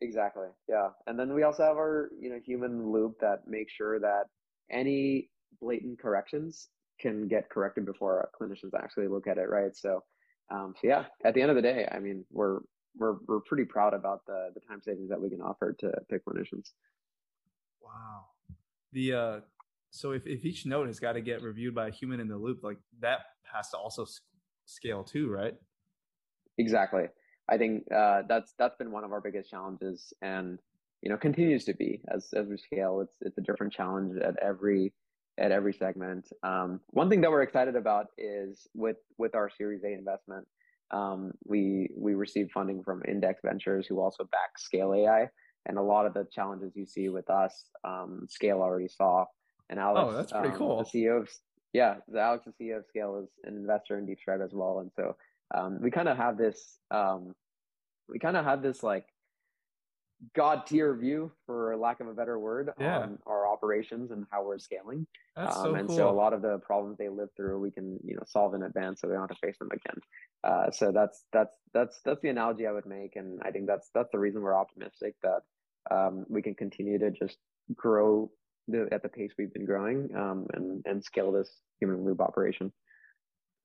[0.00, 0.48] Exactly.
[0.68, 0.90] Yeah.
[1.06, 4.24] And then we also have our, you know, human loop that makes sure that
[4.70, 5.30] any
[5.61, 6.68] blatant corrections
[7.00, 9.74] can get corrected before our clinicians actually look at it, right?
[9.74, 10.02] So
[10.50, 12.61] um so yeah, at the end of the day, I mean, we're
[12.98, 16.18] we're we're pretty proud about the the time savings that we can offer to to
[16.18, 16.72] clinicians.
[17.80, 18.26] Wow.
[18.92, 19.40] The uh
[19.90, 22.37] so if, if each note has got to get reviewed by a human in the
[22.37, 24.06] loop, like that has to also
[24.66, 25.54] scale too, right?
[26.59, 27.04] Exactly.
[27.48, 30.59] I think uh, that's that's been one of our biggest challenges, and
[31.02, 33.00] you know continues to be as as we scale.
[33.00, 34.92] It's it's a different challenge at every
[35.38, 36.28] at every segment.
[36.42, 40.46] Um, one thing that we're excited about is with with our Series A investment,
[40.90, 45.29] um, we we received funding from Index Ventures, who also back Scale AI,
[45.66, 49.25] and a lot of the challenges you see with us, um, Scale already saw.
[49.68, 50.85] And Alex, oh, that's pretty um, cool.
[50.85, 51.29] The CEO of
[51.72, 55.16] yeah, Alex, the CEO of Scale, is an investor in DeepScribe as well, and so
[55.55, 57.35] um, we kind of have this um,
[58.09, 59.07] we kind of have this like
[60.35, 63.00] god tier view for lack of a better word yeah.
[63.00, 65.96] on our operations and how we're scaling That's um, so and cool.
[65.96, 68.62] so a lot of the problems they live through we can you know solve in
[68.62, 70.00] advance so we don't have to face them again
[70.44, 73.90] uh, so that's that's that's that's the analogy i would make and i think that's
[73.94, 75.40] that's the reason we're optimistic that
[75.90, 77.37] um, we can continue to just
[77.74, 78.31] grow
[78.68, 82.72] the, at the pace we've been growing um, and and scale this human loop operation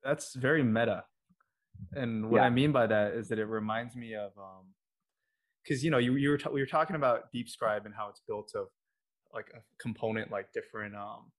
[0.04, 1.06] that's very meta
[1.94, 2.44] and what yeah.
[2.44, 4.66] i mean by that is that it reminds me of um,
[5.64, 8.22] because you know you, you were t- we were talking about DeepScribe and how it's
[8.28, 8.68] built of
[9.34, 11.32] like a component like different um,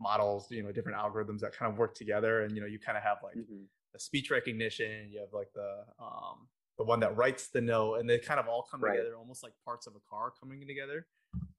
[0.00, 2.96] models, you know, different algorithms that kind of work together, and you know you kind
[2.96, 3.62] of have like mm-hmm.
[3.92, 8.08] the speech recognition, you have like the um, the one that writes the note, and
[8.08, 8.96] they kind of all come right.
[8.96, 11.06] together almost like parts of a car coming together.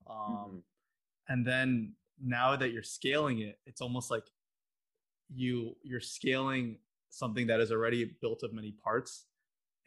[0.09, 0.57] Um, mm-hmm.
[1.27, 1.93] And then
[2.23, 4.23] now that you're scaling it, it's almost like
[5.33, 6.77] you you're scaling
[7.09, 9.25] something that is already built of many parts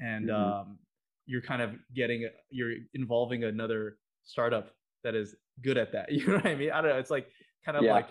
[0.01, 0.71] and mm-hmm.
[0.71, 0.79] um,
[1.27, 4.71] you're kind of getting you're involving another startup
[5.05, 6.11] that is good at that.
[6.13, 6.71] You know what I mean?
[6.71, 6.99] I don't know.
[6.99, 7.29] It's like
[7.65, 7.95] kind of yeah.
[7.95, 8.09] like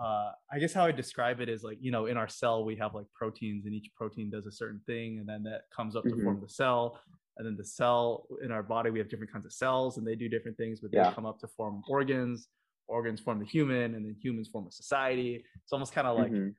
[0.00, 2.76] uh, I guess how I describe it is like you know in our cell we
[2.76, 6.04] have like proteins and each protein does a certain thing and then that comes up
[6.04, 6.18] mm-hmm.
[6.18, 6.44] to form mm-hmm.
[6.44, 6.98] the cell
[7.36, 10.14] and then the cell in our body we have different kinds of cells and they
[10.14, 11.08] do different things but yeah.
[11.08, 12.48] they come up to form organs
[12.88, 16.30] organs form the human and then humans form a society it's almost kind of like
[16.30, 16.50] mm-hmm.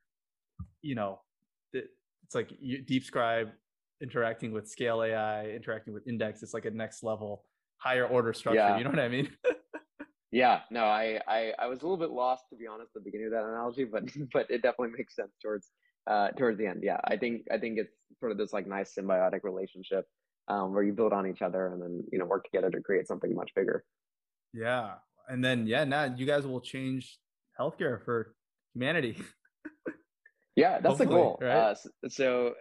[0.82, 1.20] you know
[1.74, 3.52] it's like you, DeepScribe
[4.04, 7.46] interacting with scale AI, interacting with index, it's like a next level,
[7.78, 8.60] higher order structure.
[8.60, 8.78] Yeah.
[8.78, 9.30] You know what I mean?
[10.32, 13.10] yeah, no, I, I, I was a little bit lost to be honest at the
[13.10, 15.70] beginning of that analogy, but but it definitely makes sense towards
[16.06, 16.82] uh towards the end.
[16.84, 20.06] Yeah, I think I think it's sort of this like nice symbiotic relationship
[20.50, 23.08] um, where you build on each other and then you know work together to create
[23.08, 23.86] something much bigger.
[24.54, 24.96] Yeah,
[25.30, 27.20] and then yeah, now you guys will change
[27.60, 28.36] healthcare for
[28.74, 29.18] humanity.
[30.56, 31.40] yeah, that's Hopefully, the goal.
[31.42, 31.52] Right?
[31.52, 32.54] Uh, so so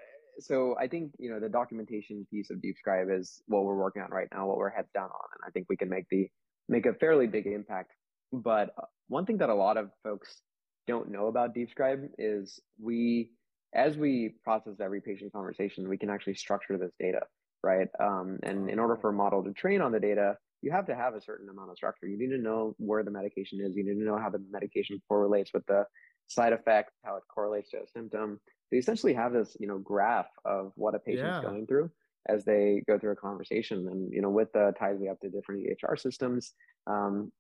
[0.79, 4.29] I think you know the documentation piece of DeepScribe is what we're working on right
[4.33, 6.29] now, what we're heads down on, and I think we can make the
[6.69, 7.93] make a fairly big impact.
[8.33, 10.41] But uh, one thing that a lot of folks
[10.87, 13.31] don't know about DeepScribe is we,
[13.75, 17.21] as we process every patient conversation, we can actually structure this data,
[17.63, 17.89] right?
[18.01, 20.95] Um, and in order for a model to train on the data, you have to
[20.95, 22.07] have a certain amount of structure.
[22.07, 23.77] You need to know where the medication is.
[23.77, 25.85] You need to know how the medication correlates with the
[26.29, 28.41] side effect, how it correlates to a symptom
[28.73, 31.43] they essentially have this you know graph of what a patient's yeah.
[31.43, 31.89] going through
[32.29, 35.29] as they go through a conversation and you know with the ties we have to
[35.29, 36.55] different ehr systems
[36.89, 37.31] um,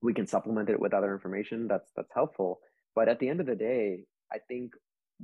[0.00, 2.60] we can supplement it with other information that's that's helpful
[2.94, 4.72] but at the end of the day i think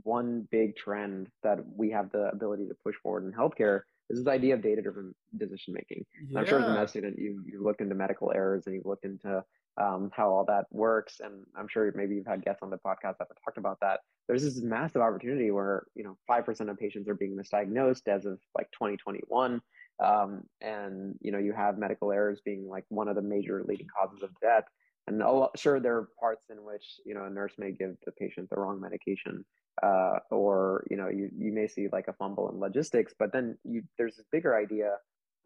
[0.02, 4.28] one big trend that we have the ability to push forward in healthcare is this
[4.28, 6.38] idea of data driven decision making yeah.
[6.38, 9.04] i'm sure as a med student you, you've looked into medical errors and you've looked
[9.04, 9.42] into
[9.80, 11.20] um, how all that works.
[11.20, 14.00] And I'm sure maybe you've had guests on the podcast that have talked about that.
[14.28, 18.38] There's this massive opportunity where, you know, 5% of patients are being misdiagnosed as of
[18.56, 19.60] like 2021.
[20.02, 23.86] Um, and, you know, you have medical errors being like one of the major leading
[23.86, 24.64] causes of death.
[25.06, 28.12] And lot, sure, there are parts in which, you know, a nurse may give the
[28.12, 29.44] patient the wrong medication.
[29.82, 33.56] Uh, or, you know, you, you may see like a fumble in logistics, but then
[33.64, 34.96] you, there's this bigger idea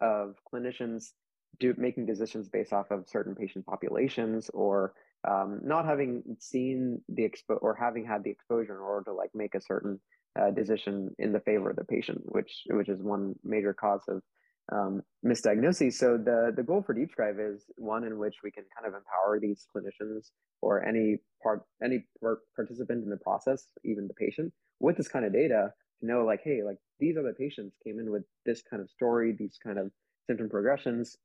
[0.01, 1.11] of clinicians
[1.59, 4.93] do making decisions based off of certain patient populations or
[5.27, 9.31] um, not having seen the expo or having had the exposure in order to like
[9.33, 9.99] make a certain
[10.39, 14.21] uh, decision in the favor of the patient, which which is one major cause of
[14.71, 15.93] um, misdiagnosis.
[15.93, 19.39] So the the goal for DeepScribe is one in which we can kind of empower
[19.39, 22.05] these clinicians or any part any
[22.55, 26.41] participant in the process, even the patient, with this kind of data to know like,
[26.43, 29.91] hey, like these other patients came in with this kind of story, these kind of
[30.27, 31.17] symptom progressions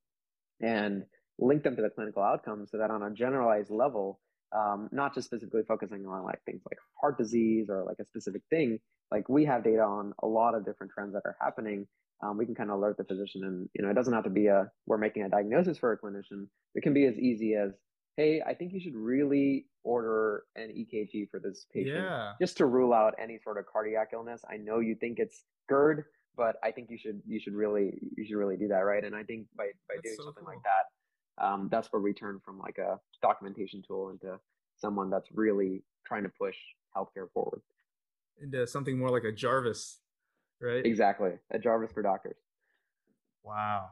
[0.61, 1.05] and
[1.38, 4.20] link them to the clinical outcomes so that on a generalized level,
[4.55, 8.42] um, not just specifically focusing on like things like heart disease or like a specific
[8.50, 8.78] thing,
[9.11, 11.87] like we have data on a lot of different trends that are happening.
[12.22, 14.30] Um, we can kind of alert the physician and, you know, it doesn't have to
[14.30, 16.46] be a, we're making a diagnosis for a clinician.
[16.74, 17.72] It can be as easy as,
[18.16, 22.32] hey, I think you should really order an EKG for this patient yeah.
[22.40, 24.42] just to rule out any sort of cardiac illness.
[24.48, 26.04] I know you think it's GERD,
[26.37, 29.04] but I think you should you should really you should really do that right.
[29.04, 30.54] And I think by by that's doing so something cool.
[30.54, 34.38] like that, um, that's where we turn from like a documentation tool into
[34.76, 36.56] someone that's really trying to push
[36.96, 37.62] healthcare forward
[38.40, 39.98] into something more like a Jarvis,
[40.62, 40.85] right?
[40.85, 42.37] Exactly, a Jarvis for doctors.
[43.44, 43.88] Wow,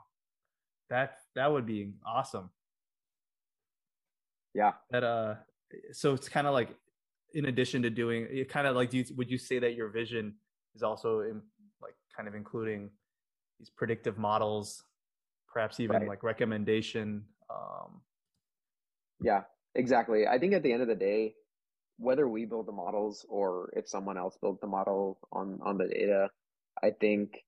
[0.89, 2.51] that that would be awesome.
[4.55, 4.73] Yeah.
[4.91, 5.35] That uh,
[5.93, 6.75] so it's kind of like
[7.35, 9.89] in addition to doing it, kind of like do you, would you say that your
[9.89, 10.35] vision
[10.75, 11.41] is also in,
[11.81, 12.91] like kind of including
[13.59, 14.83] these predictive models
[15.53, 16.09] perhaps even right.
[16.09, 17.25] like recommendation.
[17.51, 18.01] Um,
[19.21, 19.43] yeah,
[19.75, 20.27] exactly.
[20.27, 21.35] I think at the end of the day,
[21.99, 25.89] whether we build the models or if someone else builds the model on on the
[25.89, 26.29] data,
[26.83, 27.45] I think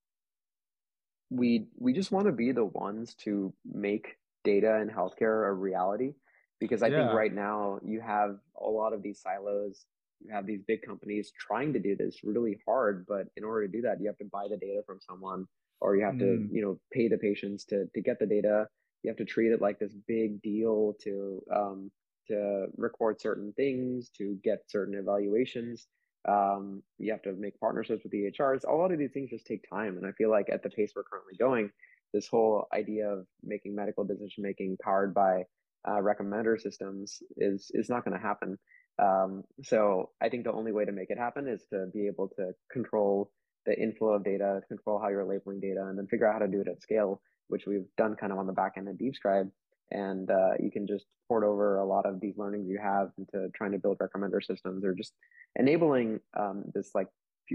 [1.31, 6.15] we we just want to be the ones to make data in healthcare a reality
[6.61, 7.05] because I yeah.
[7.05, 9.85] think right now you have a lot of these silos.
[10.25, 13.73] You have these big companies trying to do this really hard, but in order to
[13.73, 15.47] do that, you have to buy the data from someone,
[15.81, 16.21] or you have mm.
[16.21, 18.69] to, you know, pay the patients to to get the data.
[19.03, 21.91] You have to treat it like this big deal to um,
[22.29, 25.89] to record certain things, to get certain evaluations.
[26.29, 28.65] Um, you have to make partnerships with the EHRs.
[28.65, 30.93] A lot of these things just take time, and I feel like at the pace
[30.95, 31.71] we're currently going,
[32.13, 35.45] this whole idea of making medical decision making powered by
[35.85, 38.59] uh, recommender systems is is not going to happen.
[38.99, 42.29] Um, so I think the only way to make it happen is to be able
[42.37, 43.31] to control
[43.67, 46.49] the inflow of data, control how you're labeling data, and then figure out how to
[46.49, 49.51] do it at scale, which we've done kind of on the back end of DeepScribe.
[49.93, 53.49] And uh, you can just port over a lot of these learnings you have into
[53.55, 55.13] trying to build recommender systems or just
[55.57, 57.09] enabling um, this like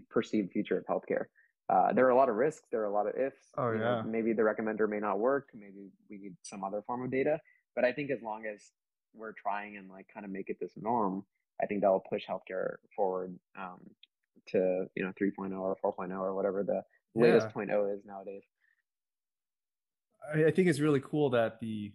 [0.09, 1.25] perceived future of healthcare.
[1.69, 2.67] Uh, there are a lot of risks.
[2.71, 3.49] There are a lot of ifs.
[3.57, 3.79] Oh, yeah.
[3.79, 5.49] Know, maybe the recommender may not work.
[5.53, 7.39] Maybe we need some other form of data.
[7.75, 8.71] But I think as long as
[9.13, 11.23] we're trying and like kind of make it this norm,
[11.61, 13.79] I think that will push healthcare forward um,
[14.49, 16.83] to you know 3.0 or 4.0 or whatever the
[17.15, 17.33] yeah.
[17.33, 18.43] latest 0.0 is nowadays.
[20.33, 21.93] I think it's really cool that the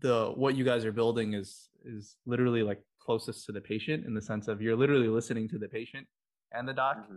[0.00, 4.14] the what you guys are building is is literally like closest to the patient in
[4.14, 6.06] the sense of you're literally listening to the patient
[6.52, 7.16] and the doc, mm-hmm.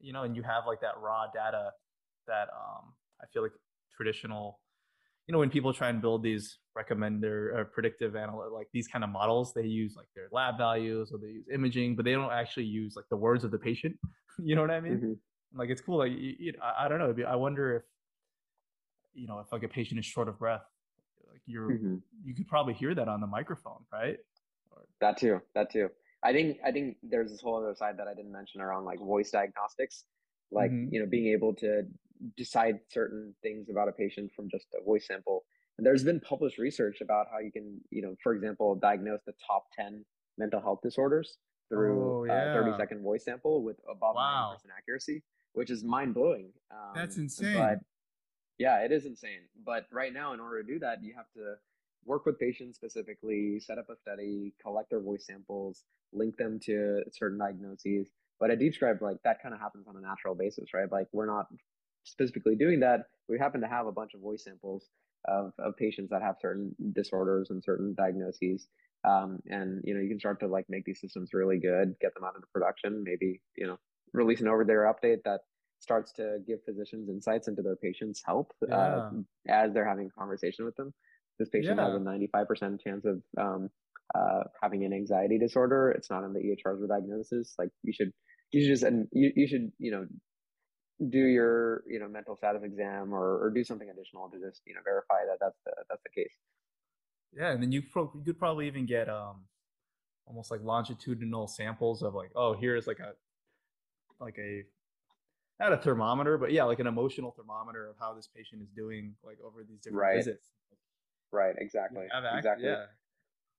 [0.00, 1.70] you know, and you have like that raw data
[2.26, 3.52] that um, I feel like
[3.94, 4.60] traditional
[5.26, 9.04] you know when people try and build these recommender or predictive analytic like these kind
[9.04, 12.32] of models they use like their lab values or they use imaging but they don't
[12.32, 13.96] actually use like the words of the patient.
[14.42, 14.96] You know what i mean?
[14.96, 15.58] Mm-hmm.
[15.58, 15.98] like it's cool.
[15.98, 17.14] Like you, you, I, I, don't know.
[17.26, 17.82] I wonder if
[19.12, 20.62] you know if like a patient is short of breath
[21.50, 21.96] you're mm-hmm.
[22.24, 24.16] you could probably hear that on the microphone right
[25.00, 25.88] that too that too
[26.22, 28.98] i think i think there's this whole other side that i didn't mention around like
[28.98, 30.04] voice diagnostics
[30.50, 30.92] like mm-hmm.
[30.92, 31.82] you know being able to
[32.36, 35.44] decide certain things about a patient from just a voice sample.
[35.78, 39.32] And there's been published research about how you can, you know, for example, diagnose the
[39.46, 40.04] top 10
[40.36, 42.50] mental health disorders through oh, yeah.
[42.50, 44.56] a 30 second voice sample with above wow.
[44.56, 46.50] 90% accuracy, which is mind blowing.
[46.70, 47.54] Um, That's insane.
[47.54, 47.78] But
[48.60, 49.48] yeah, it is insane.
[49.64, 51.54] But right now, in order to do that, you have to
[52.04, 57.00] work with patients specifically, set up a study, collect their voice samples, link them to
[57.10, 58.10] certain diagnoses.
[58.38, 60.92] But at DeepScribe, like that kind of happens on a natural basis, right?
[60.92, 61.46] Like we're not
[62.04, 64.90] specifically doing that, we happen to have a bunch of voice samples
[65.26, 68.68] of, of patients that have certain disorders and certain diagnoses.
[69.08, 72.12] Um, and you know, you can start to like make these systems really good, get
[72.14, 73.78] them out into production, maybe you know,
[74.12, 75.40] release an over-the-air update that
[75.80, 78.76] starts to give physicians insights into their patients' health uh, yeah.
[78.76, 79.10] uh,
[79.48, 80.92] as they're having a conversation with them.
[81.38, 81.86] This patient yeah.
[81.86, 83.70] has a 95% chance of um,
[84.14, 85.90] uh, having an anxiety disorder.
[85.90, 87.54] It's not in the EHR's diagnosis.
[87.58, 88.12] Like you should,
[88.52, 90.06] you should just, and you, you should, you know,
[91.08, 94.74] do your you know mental status exam or, or do something additional to just you
[94.74, 96.34] know verify that that's the that's the case
[97.32, 99.44] yeah and then you, pro- you could probably even get um
[100.26, 103.12] almost like longitudinal samples of like oh here's like a
[104.22, 104.62] like a
[105.60, 109.14] not a thermometer but yeah like an emotional thermometer of how this patient is doing
[109.24, 110.16] like over these different right.
[110.16, 110.48] visits.
[111.32, 112.66] Right exactly exactly.
[112.66, 112.86] yeah.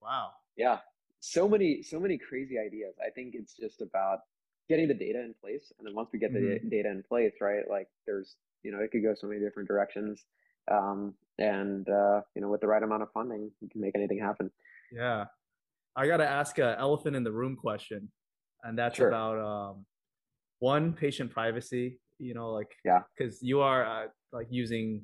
[0.01, 0.31] Wow.
[0.57, 0.79] Yeah
[1.21, 2.95] so many so many crazy ideas.
[3.05, 4.19] I think it's just about
[4.67, 6.67] getting the data in place and then once we get mm-hmm.
[6.67, 9.67] the data in place right like there's you know it could go so many different
[9.67, 10.25] directions
[10.71, 14.19] um, and uh, you know with the right amount of funding you can make anything
[14.19, 14.51] happen.
[14.91, 15.25] Yeah.
[15.95, 18.09] I gotta ask a elephant in the room question
[18.63, 19.09] and that's sure.
[19.09, 19.85] about um,
[20.61, 25.03] one patient privacy you know like yeah because you are uh, like using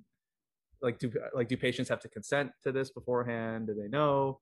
[0.81, 4.39] like do like do patients have to consent to this beforehand do they know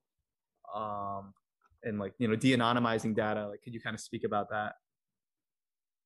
[0.75, 1.33] um
[1.83, 4.73] and like you know de-anonymizing data like could you kind of speak about that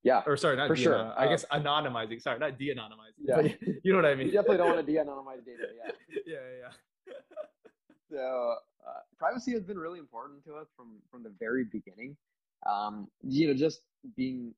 [0.03, 0.21] yeah.
[0.25, 1.13] Or sorry, not for sure.
[1.17, 2.21] I guess uh, anonymizing.
[2.21, 3.19] Sorry, not de-anonymizing.
[3.21, 3.41] Yeah.
[3.83, 4.27] you know what I mean.
[4.27, 5.67] You definitely don't want to de-anonymize data.
[5.75, 5.91] Yeah.
[6.25, 7.13] yeah, yeah.
[8.09, 8.55] so
[8.87, 12.15] uh, privacy has been really important to us from from the very beginning.
[12.69, 13.81] Um, you know, just
[14.15, 14.53] being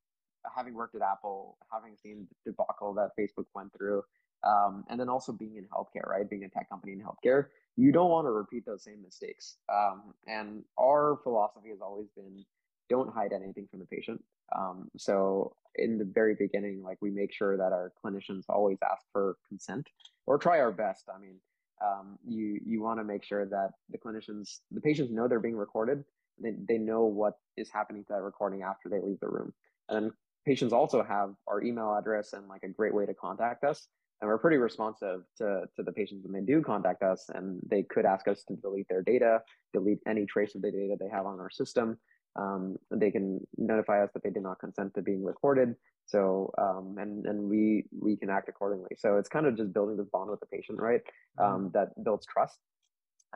[0.56, 4.04] having worked at Apple, having seen the debacle that Facebook went through,
[4.44, 6.30] um, and then also being in healthcare, right?
[6.30, 9.58] Being a tech company in healthcare, you don't want to repeat those same mistakes.
[9.72, 12.46] Um, and our philosophy has always been
[12.90, 14.22] don't hide anything from the patient.
[14.54, 19.06] Um, so in the very beginning, like we make sure that our clinicians always ask
[19.14, 19.88] for consent
[20.28, 21.06] or try our best.
[21.14, 21.36] I mean,
[21.82, 25.56] um, you you want to make sure that the clinicians, the patients know they're being
[25.56, 26.04] recorded.
[26.42, 29.54] They they know what is happening to that recording after they leave the room,
[29.88, 30.12] and then
[30.46, 33.88] patients also have our email address and like a great way to contact us.
[34.22, 37.84] and we're pretty responsive to, to the patients when they do contact us and they
[37.84, 39.42] could ask us to delete their data
[39.74, 41.98] delete any trace of the data they have on our system.
[42.38, 45.76] Um, they can notify us that they did not consent to being recorded.
[46.06, 48.96] So um, and and we we can act accordingly.
[48.98, 51.02] So it's kind of just building this bond with the patient right?
[51.40, 51.44] Mm-hmm.
[51.44, 52.58] um, that builds trust.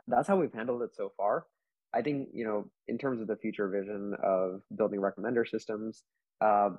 [0.08, 1.46] That's how we've handled it so far.
[1.94, 6.02] I think you know in terms of the future vision of building recommender systems
[6.40, 6.70] uh,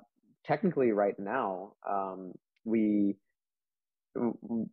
[0.48, 2.32] technically right now um,
[2.64, 3.14] we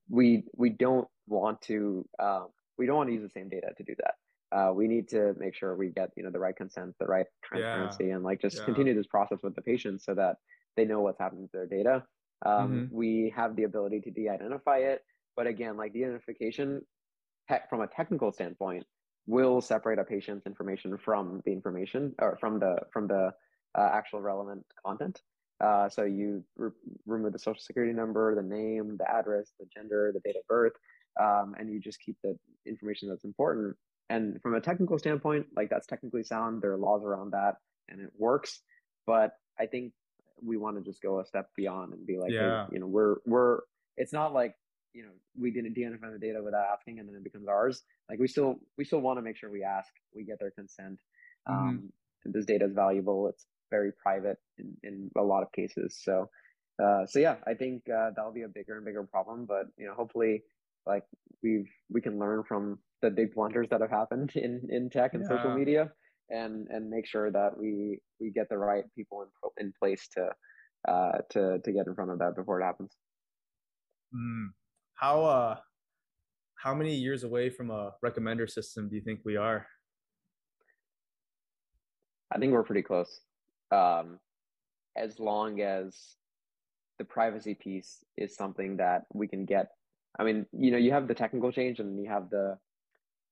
[0.10, 2.46] we we don't want to uh,
[2.78, 4.16] we don't want to use the same data to do that.
[4.58, 7.26] Uh, we need to make sure we get you know the right consent, the right
[7.44, 8.16] transparency, yeah.
[8.16, 8.66] and like just yeah.
[8.66, 10.38] continue this process with the patients so that
[10.78, 12.04] they know what's happening to their data.
[12.46, 12.96] Um, mm-hmm.
[12.96, 15.04] We have the ability to de-identify it,
[15.36, 16.82] but again, like de-identification
[17.50, 18.86] te- from a technical standpoint
[19.28, 23.32] will separate a patient's information from the information or from the from the
[23.78, 25.22] uh, actual relevant content.
[25.62, 26.72] Uh, so you re-
[27.06, 30.74] remove the social security number, the name, the address, the gender, the date of birth,
[31.22, 33.76] um, and you just keep the information that's important.
[34.10, 36.62] And from a technical standpoint, like that's technically sound.
[36.62, 37.56] There are laws around that,
[37.90, 38.62] and it works.
[39.08, 39.94] But I think
[40.44, 42.66] we want to just go a step beyond and be like, yeah.
[42.66, 43.60] hey, you know, we're we're.
[43.98, 44.56] It's not like
[44.94, 47.84] you know we didn't de-identify the data without asking, and then it becomes ours.
[48.10, 51.00] Like we still we still want to make sure we ask, we get their consent.
[51.48, 51.68] Mm-hmm.
[51.68, 51.94] Um,
[52.26, 53.28] this data is valuable.
[53.28, 56.00] It's very private in, in a lot of cases.
[56.02, 56.30] So,
[56.84, 59.46] uh, so yeah, I think uh, that'll be a bigger and bigger problem.
[59.48, 60.44] But you know, hopefully,
[60.86, 61.04] like
[61.44, 65.24] we've we can learn from the big blunders that have happened in in tech and
[65.24, 65.38] yeah.
[65.38, 65.92] social media,
[66.30, 70.30] and and make sure that we we get the right people in in place to
[70.88, 72.92] uh, to to get in front of that before it happens.
[74.14, 74.48] Mm.
[74.96, 75.56] How uh
[76.58, 79.68] how many years away from a recommender system do you think we are?
[82.34, 83.22] I think we're pretty close
[83.76, 84.20] um,
[84.96, 86.16] as long as
[86.98, 89.72] the privacy piece is something that we can get.
[90.18, 92.58] I mean, you know, you have the technical change and you have the,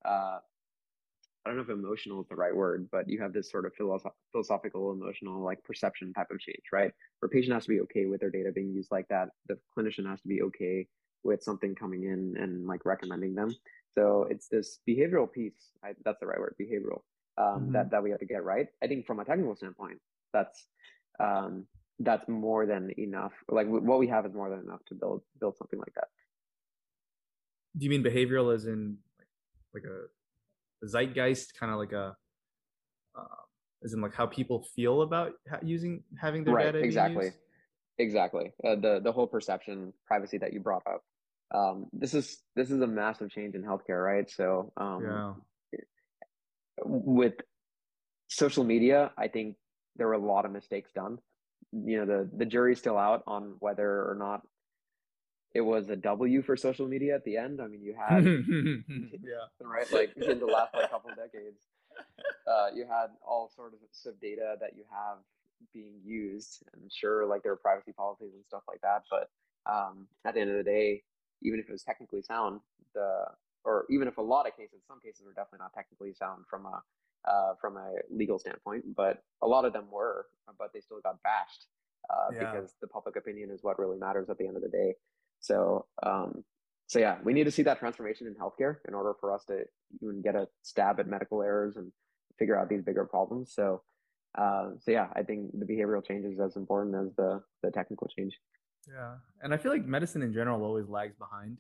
[0.06, 3.66] uh, I don't know if emotional is the right word, but you have this sort
[3.66, 6.92] of philosoph- philosophical, emotional, like perception type of change, right?
[7.20, 9.30] Where patient has to be okay with their data being used like that.
[9.48, 10.88] The clinician has to be okay
[11.24, 13.56] with something coming in and like recommending them.
[13.96, 15.72] So it's this behavioral piece.
[15.84, 17.02] I, that's the right word, behavioral.
[17.38, 17.72] Um, mm-hmm.
[17.74, 18.68] That that we have to get right.
[18.84, 20.00] I think from a technical standpoint,
[20.34, 20.68] that's
[21.20, 21.66] um,
[22.00, 23.34] that's more than enough.
[23.48, 26.08] Like what we have is more than enough to build build something like that.
[27.78, 28.98] Do you mean behavioral as in
[29.74, 32.16] like, like a, a zeitgeist, kind of like a,
[33.18, 33.24] uh,
[33.84, 35.32] as in like how people feel about
[35.64, 36.80] using having their right, data?
[36.80, 37.32] Exactly,
[37.98, 38.52] exactly.
[38.64, 41.02] Uh, the the whole perception privacy that you brought up.
[41.54, 44.30] Um, this is this is a massive change in healthcare, right?
[44.30, 45.80] So um, yeah.
[46.84, 47.34] with
[48.30, 49.56] social media, I think
[49.96, 51.20] there were a lot of mistakes done.
[51.72, 54.42] You know, the the jury's still out on whether or not
[55.54, 57.62] it was a W for social media at the end.
[57.62, 58.24] I mean, you had
[59.24, 61.62] yeah, right, like in the last like couple decades,
[62.48, 65.18] uh, you had all sorts of data that you have
[65.74, 69.04] being used, and sure, like there are privacy policies and stuff like that.
[69.10, 69.30] But
[69.72, 71.04] um, at the end of the day,
[71.44, 72.62] even if it was technically sound,
[72.94, 73.26] the
[73.64, 76.66] or even if a lot of cases, some cases were definitely not technically sound from
[76.66, 76.82] a
[77.26, 81.22] uh, from a legal standpoint, but a lot of them were, but they still got
[81.24, 81.68] bashed
[82.10, 82.40] uh, yeah.
[82.40, 84.96] because the public opinion is what really matters at the end of the day.
[85.40, 86.44] So, um,
[86.88, 89.64] so yeah, we need to see that transformation in healthcare in order for us to
[90.02, 91.92] even get a stab at medical errors and
[92.38, 93.54] figure out these bigger problems.
[93.54, 93.82] So,
[94.38, 98.08] uh, so yeah, I think the behavioral change is as important as the the technical
[98.08, 98.38] change.
[98.88, 101.58] Yeah, and I feel like medicine in general always lags behind.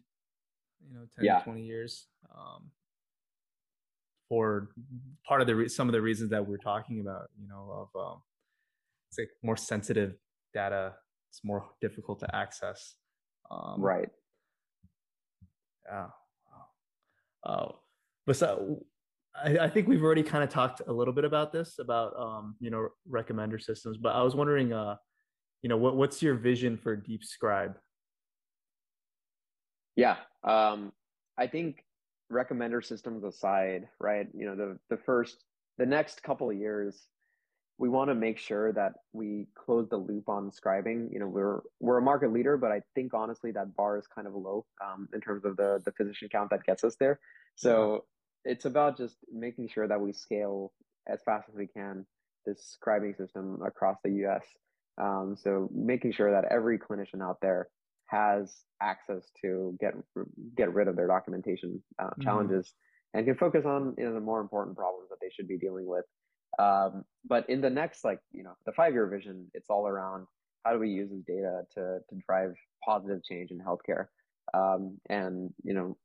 [0.85, 1.39] You know, 10, yeah.
[1.39, 2.07] 20 years.
[2.35, 2.71] Um,
[4.33, 4.69] for
[5.27, 8.01] part of the re- some of the reasons that we're talking about you know of
[8.01, 8.17] um,
[9.09, 10.15] it's like more sensitive
[10.55, 10.93] data
[11.29, 12.95] it's more difficult to access
[13.51, 14.09] um, right.
[15.85, 16.07] Yeah.
[17.45, 17.67] Uh,
[18.25, 18.83] but so
[19.35, 22.55] I, I, think we've already kind of talked a little bit about this about um,
[22.59, 24.95] you know recommender systems but i was wondering uh
[25.61, 27.75] you know what, what's your vision for DeepScribe
[29.97, 30.93] yeah um,
[31.37, 31.83] i think
[32.31, 34.27] recommender systems aside, right?
[34.33, 35.43] You know, the the first
[35.77, 37.07] the next couple of years,
[37.77, 41.11] we want to make sure that we close the loop on scribing.
[41.11, 44.27] You know, we're we're a market leader, but I think honestly that bar is kind
[44.27, 47.19] of low um, in terms of the the physician count that gets us there.
[47.55, 48.05] So
[48.45, 50.73] it's about just making sure that we scale
[51.07, 52.05] as fast as we can
[52.45, 54.43] this scribing system across the U.S.
[55.01, 57.69] Um, so making sure that every clinician out there
[58.13, 59.93] has access to get
[60.55, 62.21] get rid of their documentation uh, mm-hmm.
[62.21, 62.73] challenges
[63.13, 65.85] and can focus on you know the more important problems that they should be dealing
[65.85, 66.05] with.
[66.59, 70.27] Um, but in the next like you know the five year vision, it's all around
[70.63, 72.53] how do we use this data to to drive
[72.85, 74.07] positive change in healthcare.
[74.53, 75.97] Um, and you know,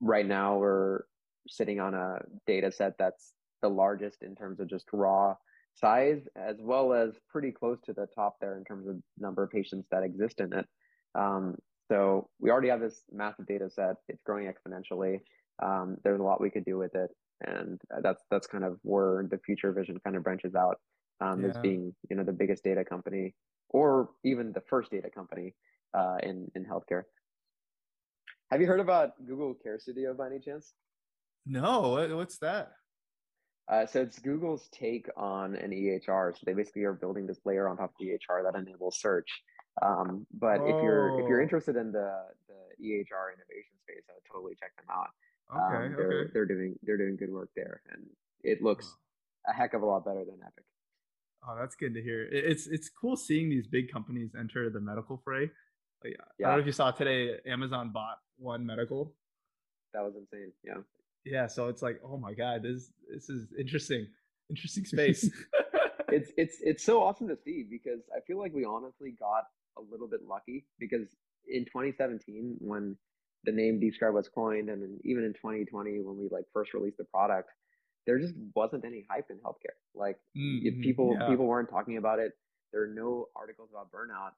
[0.00, 1.02] right now we're
[1.48, 3.32] sitting on a data set that's
[3.62, 5.34] the largest in terms of just raw
[5.74, 9.50] size, as well as pretty close to the top there in terms of number of
[9.50, 10.66] patients that exist in it.
[11.14, 11.56] Um,
[11.90, 13.96] so we already have this massive data set.
[14.08, 15.20] It's growing exponentially.
[15.62, 17.10] Um, there's a lot we could do with it,
[17.46, 20.76] and that's that's kind of where the future vision kind of branches out
[21.20, 21.48] um, yeah.
[21.48, 23.34] as being you know the biggest data company
[23.68, 25.54] or even the first data company
[25.94, 27.02] uh, in in healthcare.
[28.50, 30.74] Have you heard about Google Care Studio by any chance?
[31.46, 32.72] No, what's that?
[33.68, 36.34] Uh, so it's Google's take on an EHR.
[36.34, 39.28] So they basically are building this layer on top of EHR that enables search.
[39.82, 40.66] Um, but oh.
[40.66, 41.42] if you're if you're oh.
[41.42, 42.10] interested in the
[42.48, 45.10] the EHR innovation space, I would totally check them out.
[45.50, 46.30] Okay, um, they're okay.
[46.32, 48.06] they're doing they're doing good work there, and
[48.42, 48.94] it looks
[49.48, 50.64] a heck of a lot better than Epic.
[51.46, 52.28] Oh, that's good to hear.
[52.30, 55.50] It's it's cool seeing these big companies enter the medical fray.
[56.04, 56.46] Like, yeah.
[56.46, 59.12] I don't know if you saw today, Amazon bought One Medical.
[59.94, 60.52] That was insane.
[60.64, 60.74] Yeah.
[61.24, 61.46] Yeah.
[61.46, 64.06] So it's like, oh my god, this this is interesting,
[64.48, 65.28] interesting space.
[66.08, 69.44] it's it's it's so awesome to see because I feel like we honestly got
[69.78, 71.08] a little bit lucky because
[71.48, 72.96] in 2017 when
[73.44, 77.04] the name DeepScribe was coined, and even in 2020 when we like first released the
[77.04, 77.50] product,
[78.06, 79.76] there just wasn't any hype in healthcare.
[79.94, 81.28] Like mm-hmm, people yeah.
[81.28, 82.32] people weren't talking about it.
[82.72, 84.32] There are no articles about burnout.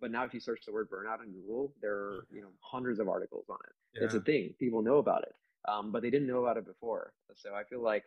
[0.00, 3.00] But now if you search the word burnout on Google, there are you know hundreds
[3.00, 3.98] of articles on it.
[3.98, 4.04] Yeah.
[4.04, 4.54] It's a thing.
[4.58, 5.34] People know about it.
[5.68, 7.12] Um, but they didn't know about it before.
[7.36, 8.04] So I feel like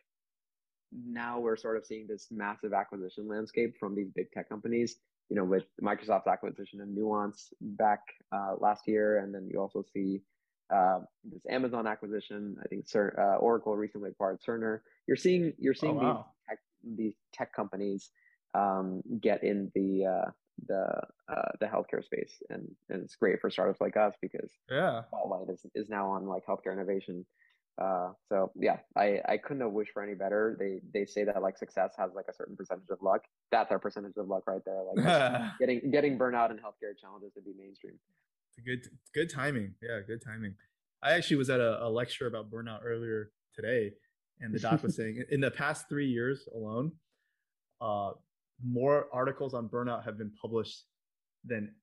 [0.92, 4.98] now we're sort of seeing this massive acquisition landscape from these big tech companies.
[5.30, 8.02] You know, with Microsoft's acquisition of Nuance back
[8.32, 10.22] uh, last year, and then you also see
[10.74, 12.58] uh, this Amazon acquisition.
[12.64, 14.80] I think uh, Oracle recently acquired Cerner.
[15.08, 16.26] You're seeing you're oh, seeing oh, wow.
[16.26, 16.60] these tech,
[16.98, 18.10] these tech companies
[18.54, 20.32] um, get in the uh,
[20.68, 25.02] the uh, the healthcare space, and and it's great for startups like us because yeah,
[25.08, 27.26] Spotlight is is now on like healthcare innovation.
[27.82, 30.56] Uh, so yeah, I I couldn't have wished for any better.
[30.58, 33.22] They they say that like success has like a certain percentage of luck.
[33.52, 34.82] That's our percentage of luck right there.
[34.96, 37.96] Like getting getting burnout and healthcare challenges to be mainstream
[38.64, 39.74] good good timing.
[39.82, 40.56] Yeah, good timing.
[41.04, 43.94] I actually was at a, a lecture about burnout earlier today,
[44.40, 46.92] and the doc was saying in the past three years alone,
[47.82, 48.12] uh,
[48.64, 50.84] more articles on burnout have been published
[51.44, 51.74] than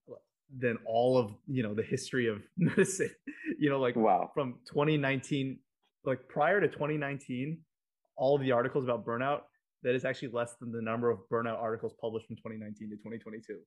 [0.59, 3.11] than all of you know the history of medicine.
[3.59, 5.59] you know, like wow, from 2019,
[6.05, 7.59] like prior to 2019,
[8.17, 9.41] all of the articles about burnout
[9.83, 13.59] that is actually less than the number of burnout articles published from 2019 to 2022,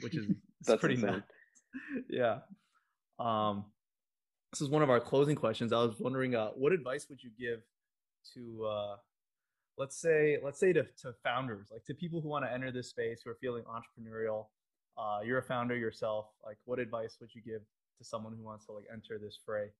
[0.00, 0.26] which is
[0.66, 1.22] That's pretty nuts.
[2.08, 2.38] yeah.
[3.18, 3.64] Um,
[4.52, 5.72] this is one of our closing questions.
[5.72, 7.60] I was wondering, uh, what advice would you give
[8.34, 8.96] to, uh,
[9.78, 12.90] let's say, let's say to, to founders, like to people who want to enter this
[12.90, 14.46] space, who are feeling entrepreneurial.
[14.98, 16.26] Uh, you're a founder yourself.
[16.44, 17.62] Like, what advice would you give
[17.98, 19.70] to someone who wants to like enter this fray?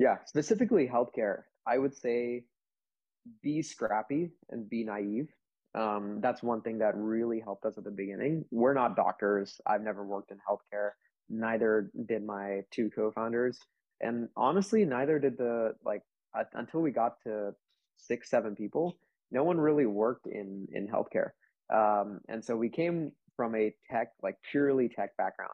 [0.00, 1.42] Yeah, specifically healthcare.
[1.66, 2.44] I would say
[3.42, 5.28] be scrappy and be naive.
[5.74, 8.46] Um, that's one thing that really helped us at the beginning.
[8.50, 9.60] We're not doctors.
[9.66, 10.92] I've never worked in healthcare.
[11.28, 13.58] Neither did my two co-founders,
[14.00, 16.00] and honestly, neither did the like
[16.36, 17.52] uh, until we got to
[17.98, 18.96] six, seven people.
[19.30, 21.32] No one really worked in in healthcare,
[21.72, 25.52] um, and so we came from a tech, like purely tech background,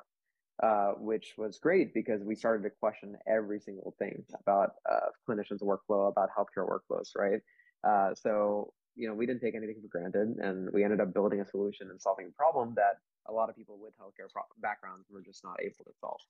[0.62, 5.62] uh, which was great because we started to question every single thing about uh, clinicians'
[5.62, 7.40] workflow, about healthcare workflows, right?
[7.84, 11.40] Uh, so you know, we didn't take anything for granted, and we ended up building
[11.40, 12.96] a solution and solving a problem that
[13.28, 16.20] a lot of people with healthcare pro- backgrounds were just not able to solve.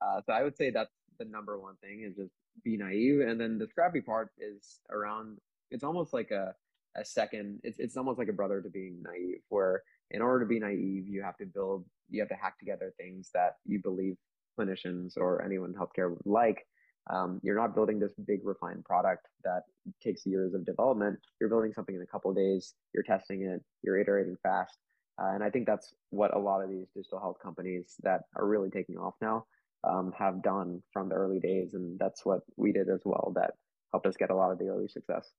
[0.00, 2.32] Uh, so I would say that's the number one thing is just
[2.64, 5.38] be naive, and then the scrappy part is around.
[5.70, 6.54] It's almost like a
[6.96, 7.60] a second.
[7.64, 11.08] It's it's almost like a brother to being naive, where in order to be naive,
[11.08, 14.16] you have to build, you have to hack together things that you believe
[14.58, 16.66] clinicians or anyone in healthcare would like,
[17.10, 19.62] um, you're not building this big refined product that
[20.02, 21.18] takes years of development.
[21.40, 22.74] You're building something in a couple days.
[22.94, 23.62] You're testing it.
[23.82, 24.78] You're iterating fast.
[25.20, 28.46] Uh, and I think that's what a lot of these digital health companies that are
[28.46, 29.44] really taking off now
[29.84, 31.74] um, have done from the early days.
[31.74, 33.52] And that's what we did as well that
[33.92, 35.32] helped us get a lot of the early success.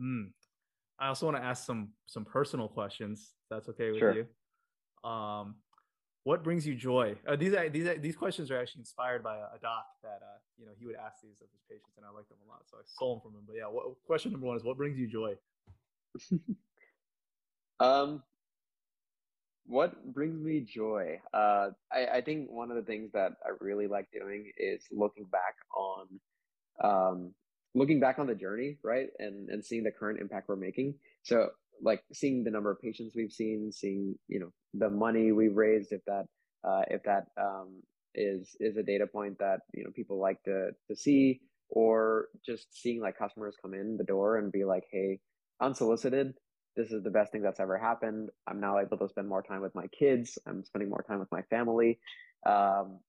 [0.00, 0.30] Mm.
[1.00, 3.34] I also want to ask some some personal questions.
[3.50, 4.14] that's okay with sure.
[4.14, 4.26] you.
[5.04, 5.56] Um,
[6.24, 7.16] what brings you joy?
[7.26, 10.66] Uh, these these these questions are actually inspired by a, a doc that uh, you
[10.66, 12.76] know he would ask these of his patients, and I like them a lot, so
[12.76, 13.44] I stole them from him.
[13.46, 15.34] But yeah, what, question number one is what brings you joy?
[17.80, 18.22] um,
[19.64, 21.20] what brings me joy?
[21.32, 25.24] Uh, I, I think one of the things that I really like doing is looking
[25.32, 26.06] back on,
[26.82, 27.34] um,
[27.74, 30.94] looking back on the journey, right, and and seeing the current impact we're making.
[31.22, 31.50] So
[31.82, 35.92] like seeing the number of patients we've seen, seeing you know the money we've raised,
[35.92, 36.24] if that
[36.66, 37.82] uh, if that um,
[38.14, 42.66] is is a data point that you know people like to to see or just
[42.70, 45.18] seeing like customers come in the door and be like hey
[45.60, 46.34] unsolicited.
[46.76, 48.28] This is the best thing that's ever happened.
[48.46, 50.38] I'm now able to spend more time with my kids.
[50.46, 51.98] I'm spending more time with my family.
[52.46, 53.00] Um,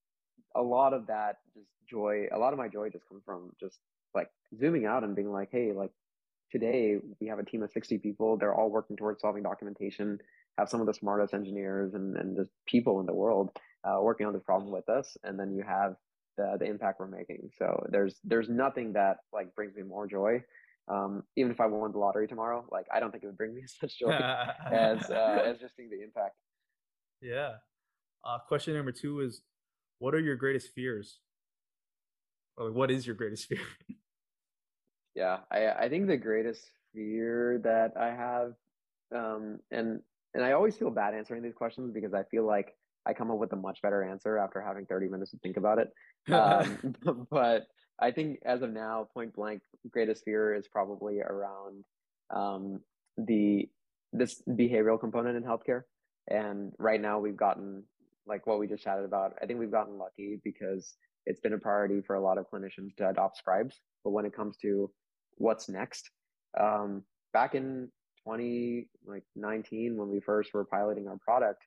[0.55, 3.80] a lot of that just joy a lot of my joy just comes from just
[4.15, 5.91] like zooming out and being like hey like
[6.52, 8.38] today we have a team of 60 people.
[8.38, 10.20] They're all working towards solving documentation
[10.60, 13.50] have some of the smartest engineers and, and just people in the world
[13.84, 15.18] uh, working on this problem with us.
[15.24, 15.95] And then you have
[16.38, 17.50] the, the impact we're making.
[17.58, 20.43] So there's there's nothing that like brings me more joy.
[20.88, 23.54] Um, even if i won the lottery tomorrow like i don't think it would bring
[23.54, 26.36] me such joy as uh, as just seeing the impact.
[27.22, 27.54] Yeah.
[28.26, 29.41] Uh, question number two is
[30.00, 31.20] what are your greatest fears?
[32.58, 33.62] Or what is your greatest fear
[35.16, 36.62] yeah i i think the greatest
[36.93, 38.53] fear that i have
[39.16, 39.99] um, and
[40.34, 43.38] and i always feel bad answering these questions because i feel like I come up
[43.38, 45.89] with a much better answer after having 30 minutes to think about it.
[46.32, 46.95] Um,
[47.32, 47.66] but
[47.99, 51.84] I think as of now, point blank, greatest fear is probably around
[52.30, 52.82] um,
[53.18, 53.68] the
[54.14, 55.84] this behavioral component in healthcare.
[56.28, 57.84] And right now, we've gotten
[58.28, 59.34] like what we just chatted about.
[59.41, 60.93] I think we've gotten lucky because
[61.26, 63.80] it's been a priority for a lot of clinicians to adopt scribes.
[64.04, 64.91] But when it comes to
[65.36, 66.10] what's next,
[66.60, 67.89] um, back in
[68.24, 71.64] 20 like 19 when we first were piloting our product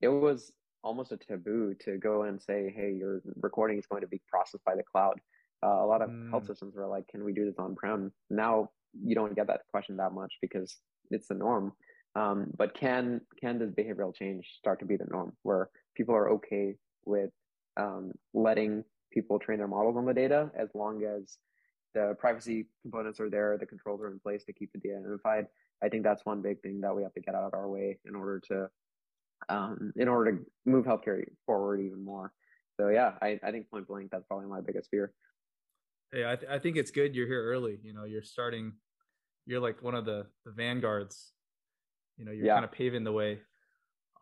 [0.00, 0.50] it was
[0.82, 4.64] almost a taboo to go and say, "Hey, your recording is going to be processed
[4.64, 5.20] by the cloud."
[5.62, 6.30] Uh, a lot of mm.
[6.30, 9.62] health systems were like, "Can we do this on prem?" Now you don't get that
[9.70, 10.76] question that much because
[11.10, 11.72] it's the norm.
[12.14, 16.30] Um, but can can this behavioral change start to be the norm, where people are
[16.30, 17.30] okay with
[17.76, 18.84] um, letting
[19.18, 21.38] people train their models on the data as long as
[21.94, 25.46] the privacy components are there, the controls are in place to keep the data unified.
[25.82, 27.98] I think that's one big thing that we have to get out of our way
[28.04, 28.68] in order to
[29.48, 32.32] um, in order to move healthcare forward even more.
[32.78, 35.12] So yeah, I, I think point blank, that's probably my biggest fear.
[36.12, 37.78] Yeah, I, th- I think it's good you're here early.
[37.82, 38.72] You know, you're starting,
[39.46, 41.32] you're like one of the, the vanguards.
[42.16, 42.54] You know, you're yeah.
[42.54, 43.40] kind of paving the way.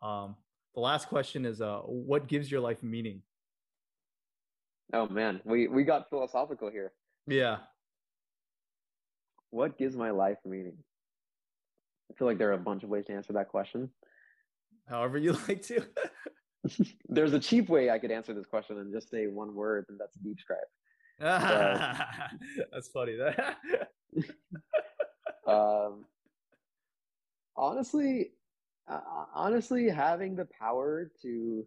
[0.01, 0.35] Um,
[0.75, 3.21] the last question is, uh, what gives your life meaning?
[4.93, 6.93] Oh man, we we got philosophical here.
[7.27, 7.57] Yeah.
[9.49, 10.77] What gives my life meaning?
[12.11, 13.89] I feel like there are a bunch of ways to answer that question
[14.87, 15.83] however you like to.
[17.07, 19.99] There's a cheap way I could answer this question and just say one word, and
[19.99, 20.67] that's DeepScribe.
[22.71, 23.15] that's funny.
[23.15, 23.57] That.
[25.47, 26.05] um,
[27.55, 28.31] honestly,
[28.87, 28.99] uh,
[29.33, 31.65] honestly, having the power to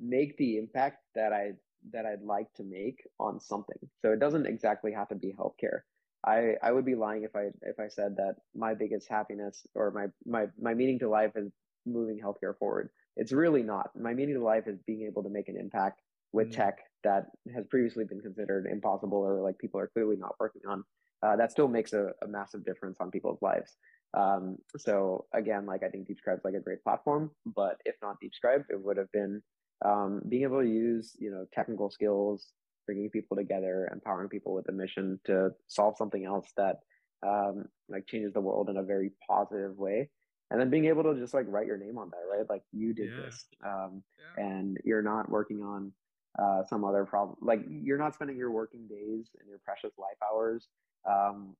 [0.00, 1.52] make the impact that I
[1.90, 3.78] that I'd like to make on something.
[4.00, 5.80] So it doesn't exactly have to be healthcare.
[6.24, 9.90] I, I would be lying if I if I said that my biggest happiness or
[9.90, 11.50] my my my meaning to life is
[11.84, 12.90] moving healthcare forward.
[13.16, 13.90] It's really not.
[13.98, 16.00] My meaning to life is being able to make an impact
[16.32, 16.62] with mm-hmm.
[16.62, 20.84] tech that has previously been considered impossible or like people are clearly not working on.
[21.22, 23.76] Uh, that still makes a, a, massive difference on people's lives.
[24.14, 28.16] Um, so again, like I think DeepScribe is like a great platform, but if not
[28.22, 29.40] DeepScribe, it would have been
[29.84, 32.48] um, being able to use you know technical skills,
[32.86, 36.80] bringing people together, empowering people with a mission to solve something else that
[37.26, 40.08] um, like changes the world in a very positive way
[40.52, 42.92] and then being able to just like write your name on that right like you
[42.92, 43.24] did yeah.
[43.24, 44.02] this um,
[44.36, 44.44] yeah.
[44.44, 45.90] and you're not working on
[46.38, 50.16] uh, some other problem like you're not spending your working days and your precious life
[50.30, 50.68] hours
[51.10, 51.56] um,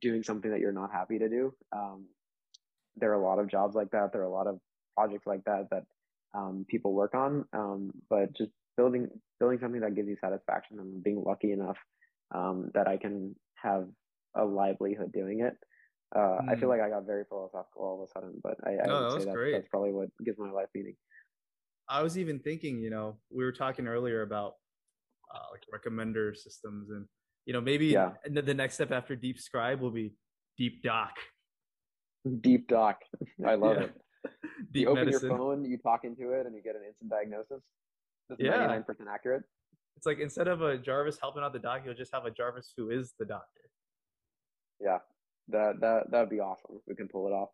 [0.00, 2.04] doing something that you're not happy to do um,
[2.96, 4.60] there are a lot of jobs like that there are a lot of
[4.94, 5.84] projects like that that
[6.34, 9.08] um, people work on um, but just building
[9.38, 11.76] building something that gives you satisfaction and being lucky enough
[12.34, 13.86] um, that i can have
[14.36, 15.56] a livelihood doing it
[16.14, 16.48] uh, mm.
[16.48, 16.68] I feel hmm.
[16.68, 19.20] like I got very philosophical all of a sudden, but I, I no, would that
[19.20, 19.52] say that great.
[19.52, 20.94] that's probably what gives my life meaning.
[21.88, 24.54] I was even thinking, you know, we were talking earlier about
[25.34, 27.06] uh, like recommender systems, and
[27.46, 28.10] you know, maybe yeah.
[28.26, 30.14] the, the next step after DeepScribe will be
[30.58, 31.12] Deep Doc.
[32.42, 32.98] Deep Doc,
[33.46, 33.84] I love yeah.
[33.84, 33.94] it.
[34.72, 35.28] You open medicine.
[35.28, 37.62] your phone, you talk into it, and you get an instant diagnosis.
[38.28, 39.42] That's yeah, nine percent accurate.
[39.96, 42.72] It's like instead of a Jarvis helping out the doc, you'll just have a Jarvis
[42.76, 43.60] who is the doctor.
[44.80, 44.98] Yeah,
[45.48, 47.50] that that that'd be awesome if we can pull it off.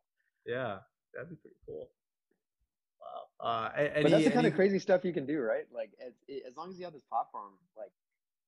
[0.47, 0.79] Yeah,
[1.14, 1.89] that'd be pretty cool.
[3.01, 3.47] Wow.
[3.47, 4.49] Uh, any, but that's the kind any...
[4.49, 5.64] of crazy stuff you can do, right?
[5.75, 6.12] Like as
[6.47, 7.91] as long as you have this platform, like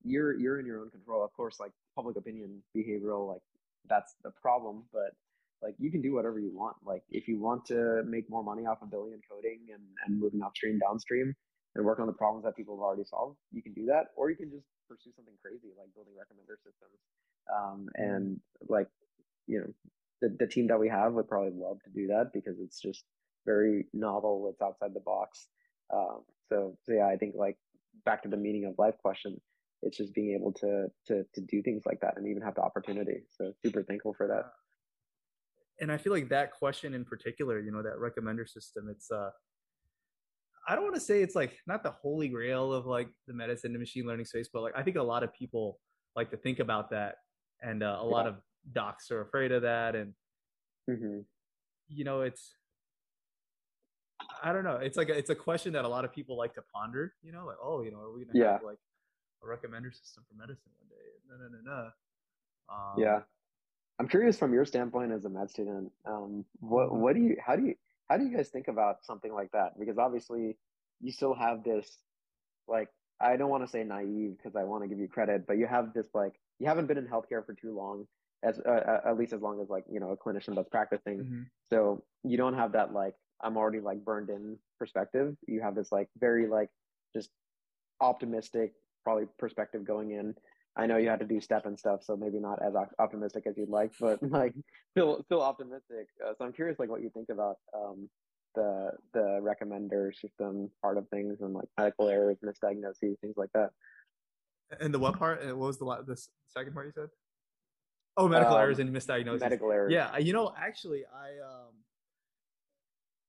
[0.02, 1.24] you're you're in your own control.
[1.24, 3.42] Of course, like public opinion, behavioral, like
[3.88, 4.84] that's the problem.
[4.92, 5.14] But
[5.62, 6.76] like you can do whatever you want.
[6.84, 10.42] Like if you want to make more money off of billion coding and and moving
[10.42, 11.34] upstream, downstream,
[11.74, 14.06] and work on the problems that people have already solved, you can do that.
[14.16, 16.98] Or you can just pursue something crazy like building recommender systems.
[17.54, 18.02] Um, mm-hmm.
[18.02, 18.88] and like
[19.46, 19.66] you know
[20.20, 23.04] the, the team that we have would probably love to do that because it's just
[23.46, 25.48] very novel it's outside the box
[25.92, 27.56] um, So, so yeah, I think like
[28.04, 29.40] back to the meaning of life question,
[29.82, 32.62] it's just being able to to to do things like that and even have the
[32.62, 33.22] opportunity.
[33.30, 34.52] So super thankful for that.
[35.80, 39.30] And I feel like that question in particular, you know, that recommender system, it's uh
[40.68, 43.72] I don't want to say it's like not the holy grail of like the medicine
[43.72, 45.78] and machine learning space, but like I think a lot of people
[46.14, 47.16] like to think about that,
[47.62, 48.14] and uh, a yeah.
[48.14, 48.36] lot of
[48.72, 50.12] docs are afraid of that, and
[50.88, 51.20] mm-hmm.
[51.88, 52.54] you know, it's
[54.42, 54.76] I don't know.
[54.76, 57.14] It's like a, it's a question that a lot of people like to ponder.
[57.22, 58.52] You know, like oh, you know, are we gonna yeah.
[58.52, 58.78] have like
[59.42, 61.06] a recommender system for medicine one day?
[61.28, 61.90] No, no, no, no.
[62.72, 63.20] Um, yeah,
[64.00, 65.92] I'm curious from your standpoint as a med student.
[66.06, 67.00] Um, what mm-hmm.
[67.00, 67.74] what do you how do you
[68.08, 69.78] how do you guys think about something like that?
[69.78, 70.56] Because obviously,
[71.02, 71.86] you still have this,
[72.66, 72.88] like,
[73.20, 75.66] I don't want to say naive because I want to give you credit, but you
[75.66, 78.06] have this like you haven't been in healthcare for too long,
[78.42, 81.18] as uh, uh, at least as long as like you know a clinician that's practicing.
[81.18, 81.42] Mm-hmm.
[81.68, 85.36] So you don't have that like I'm already like burned in perspective.
[85.46, 86.70] You have this like very like
[87.14, 87.28] just
[88.00, 88.72] optimistic
[89.04, 90.34] probably perspective going in
[90.76, 93.56] I know you had to do step and stuff, so maybe not as optimistic as
[93.56, 94.54] you'd like, but like
[94.92, 96.06] still still optimistic.
[96.24, 98.08] Uh, so I'm curious, like what you think about um,
[98.54, 103.70] the the recommender system part of things and like medical errors, misdiagnoses, things like that.
[104.80, 105.44] And the what part?
[105.44, 107.08] What was the the second part you said?
[108.16, 109.40] Oh, medical um, errors and misdiagnosis.
[109.40, 109.92] Medical errors.
[109.92, 111.74] Yeah, you know, actually, I um,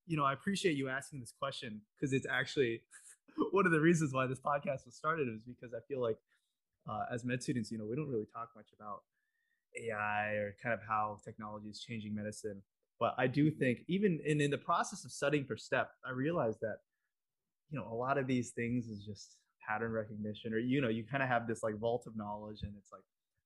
[0.05, 2.81] you know, I appreciate you asking this question because it's actually
[3.51, 6.17] one of the reasons why this podcast was started is because I feel like
[6.89, 9.01] uh, as med students, you know, we don't really talk much about
[9.79, 12.61] AI or kind of how technology is changing medicine.
[12.99, 16.59] But I do think even in, in the process of studying for STEP, I realized
[16.61, 16.77] that,
[17.69, 21.03] you know, a lot of these things is just pattern recognition or, you know, you
[21.03, 23.01] kind of have this like vault of knowledge and it's like,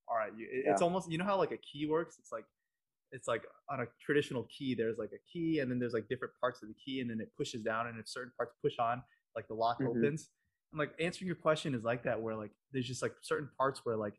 [0.07, 0.85] all right, you, it's yeah.
[0.85, 2.17] almost, you know how like a key works?
[2.19, 2.45] It's like,
[3.11, 6.33] it's like on a traditional key, there's like a key and then there's like different
[6.41, 9.01] parts of the key and then it pushes down and if certain parts push on,
[9.35, 9.97] like the lock mm-hmm.
[9.97, 10.31] opens
[10.73, 13.95] like answering your question is like that where like there's just like certain parts where
[13.95, 14.15] like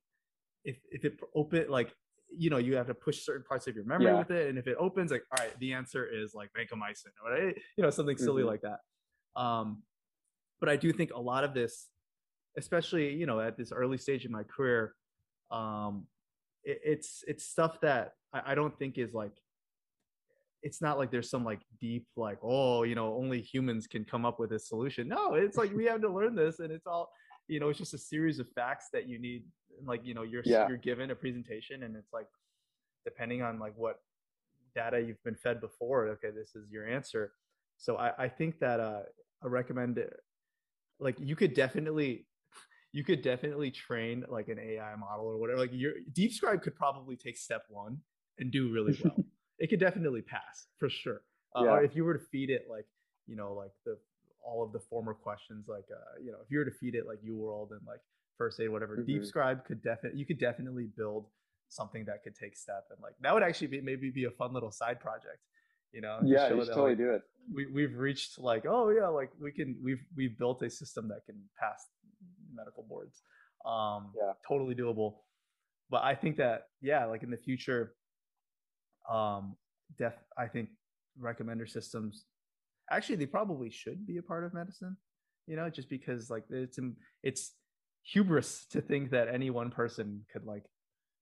[0.64, 1.92] if if it open like
[2.36, 4.18] you know you have to push certain parts of your memory yeah.
[4.18, 7.36] with it and if it opens like all right the answer is like vancomycin or
[7.38, 8.50] you know something silly mm-hmm.
[8.50, 8.80] like that
[9.40, 9.82] um
[10.60, 11.86] but i do think a lot of this
[12.56, 14.94] especially you know at this early stage in my career
[15.50, 16.06] um
[16.64, 19.32] it, it's it's stuff that I, I don't think is like
[20.66, 24.26] it's not like there's some like deep like oh you know only humans can come
[24.26, 25.06] up with a solution.
[25.06, 27.08] No it's like we have to learn this and it's all
[27.46, 29.44] you know it's just a series of facts that you need
[29.84, 30.66] like you know you're yeah.
[30.68, 32.26] you're given a presentation and it's like
[33.04, 34.00] depending on like what
[34.74, 37.32] data you've been fed before okay this is your answer.
[37.78, 39.02] So i i think that uh
[39.44, 40.12] i recommend it
[40.98, 42.26] like you could definitely
[42.92, 47.14] you could definitely train like an ai model or whatever like your DeepScribe could probably
[47.14, 47.98] take step one
[48.38, 49.25] and do really well
[49.58, 51.22] it could definitely pass for sure.
[51.54, 51.70] Uh, yeah.
[51.70, 52.86] Or if you were to feed it like
[53.26, 53.96] you know like the
[54.44, 57.04] all of the former questions like uh, you know if you were to feed it
[57.06, 58.00] like UWorld and like
[58.38, 59.10] first aid whatever mm-hmm.
[59.10, 61.26] DeepScribe could definitely you could definitely build
[61.68, 64.52] something that could take step and like that would actually be maybe be a fun
[64.52, 65.38] little side project
[65.92, 69.08] you know yeah you should totally like, do it we, we've reached like oh yeah
[69.08, 71.86] like we can we've we've built a system that can pass
[72.54, 73.22] medical boards
[73.66, 75.16] um yeah totally doable
[75.90, 77.94] but i think that yeah like in the future
[79.10, 79.56] um,
[79.98, 80.68] def I think
[81.20, 82.24] recommender systems
[82.90, 84.96] actually they probably should be a part of medicine.
[85.46, 86.78] You know, just because like it's
[87.22, 87.52] it's
[88.02, 90.64] hubris to think that any one person could like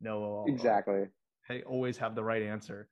[0.01, 1.05] know exactly
[1.49, 2.89] hey, always have the right answer.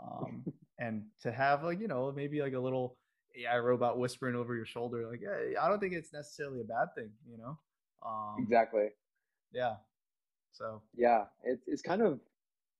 [0.00, 0.44] Um,
[0.78, 2.96] and to have like you know maybe like a little
[3.38, 6.88] AI robot whispering over your shoulder, like yeah, I don't think it's necessarily a bad
[6.96, 7.10] thing.
[7.28, 7.58] You know.
[8.06, 8.88] Um, exactly.
[9.52, 9.76] Yeah.
[10.52, 10.82] So.
[10.96, 12.20] Yeah, it's it's kind of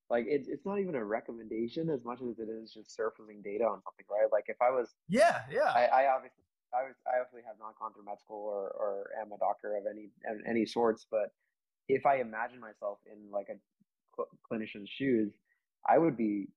[0.08, 3.64] like it's it's not even a recommendation as much as it is just surfacing data
[3.64, 4.30] on something, right?
[4.30, 5.72] Like if I was yeah yeah.
[5.74, 9.10] I, I obviously I was I obviously have not gone through med school or or
[9.20, 10.10] am a doctor of any
[10.46, 11.32] any sorts, but
[11.88, 13.56] if I imagine myself in like a
[14.14, 15.32] cl- clinician's shoes,
[15.88, 16.48] I would be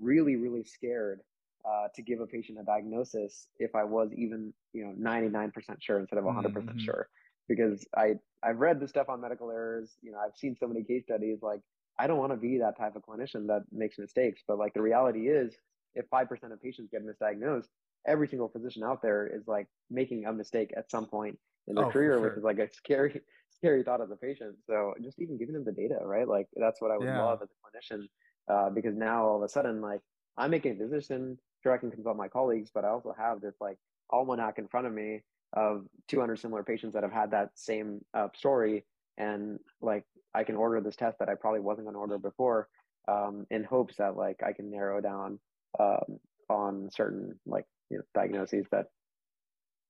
[0.00, 1.20] really really scared
[1.64, 5.98] uh, to give a patient a diagnosis if I was even you know 99% sure
[5.98, 7.08] instead of 100% mm hmm sure.
[7.48, 10.82] Because I I've read the stuff on medical errors you know I've seen so many
[10.82, 11.60] case studies like
[11.98, 14.42] I don't want to be that type of clinician that makes mistakes.
[14.46, 15.54] But like the reality is,
[15.94, 17.68] if 5% of patients get misdiagnosed,
[18.06, 21.86] every single physician out there is like making a mistake at some point in their
[21.86, 22.20] oh, career, sure.
[22.20, 23.20] which is like a scary,
[23.50, 24.56] scary thought as a patient.
[24.66, 26.28] So just even giving them the data, right?
[26.28, 27.22] Like that's what I would yeah.
[27.22, 28.06] love as a clinician,
[28.48, 30.00] uh, because now all of a sudden, like
[30.36, 33.54] I'm making a decision, sure I can consult my colleagues, but I also have this
[33.60, 33.78] like
[34.10, 35.22] almanac in front of me
[35.54, 38.84] of 200 similar patients that have had that same uh, story
[39.18, 40.04] and like
[40.34, 42.68] I can order this test that I probably wasn't going to order before,
[43.08, 45.38] um, in hopes that like I can narrow down
[45.78, 48.86] um, on certain like you know diagnoses that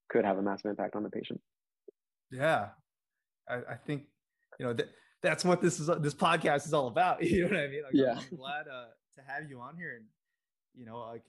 [0.09, 1.41] could have a massive impact on the patient.
[2.31, 2.68] Yeah,
[3.49, 4.05] I, I think
[4.59, 4.89] you know that
[5.22, 5.91] that's what this is.
[6.01, 7.22] This podcast is all about.
[7.25, 7.83] You know what I mean?
[7.83, 8.18] Like, yeah.
[8.18, 10.05] I'm glad uh, to have you on here, and
[10.75, 11.25] you know, like,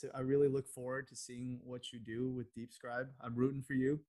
[0.00, 3.06] to, I really look forward to seeing what you do with DeepScribe.
[3.20, 4.00] I'm rooting for you.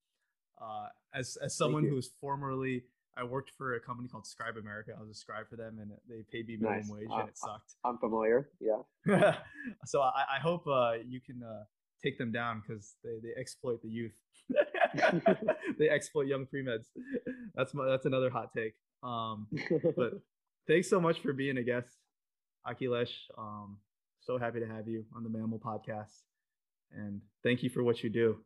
[0.61, 2.83] Uh, as as someone who was formerly,
[3.17, 4.97] I worked for a company called ScribeAmerica.
[4.97, 6.89] I was a scribe for them, and they paid me minimum nice.
[6.89, 7.73] wage, uh, and it sucked.
[7.83, 8.49] I'm familiar.
[8.59, 9.33] Yeah.
[9.85, 11.63] so I, I hope uh, you can uh,
[12.03, 14.15] take them down because they, they exploit the youth.
[15.79, 16.87] they exploit young pre-meds.
[17.55, 18.75] That's my, that's another hot take.
[19.03, 19.47] Um,
[19.95, 20.13] but
[20.67, 21.97] thanks so much for being a guest,
[22.67, 23.13] Akilesh.
[23.37, 23.77] Um,
[24.21, 26.21] so happy to have you on the MaML Podcast,
[26.91, 28.37] and thank you for what you do.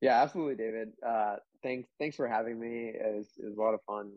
[0.00, 0.92] Yeah, absolutely, David.
[1.06, 2.92] Uh, thanks thanks for having me.
[2.94, 4.10] It was, it was a lot of fun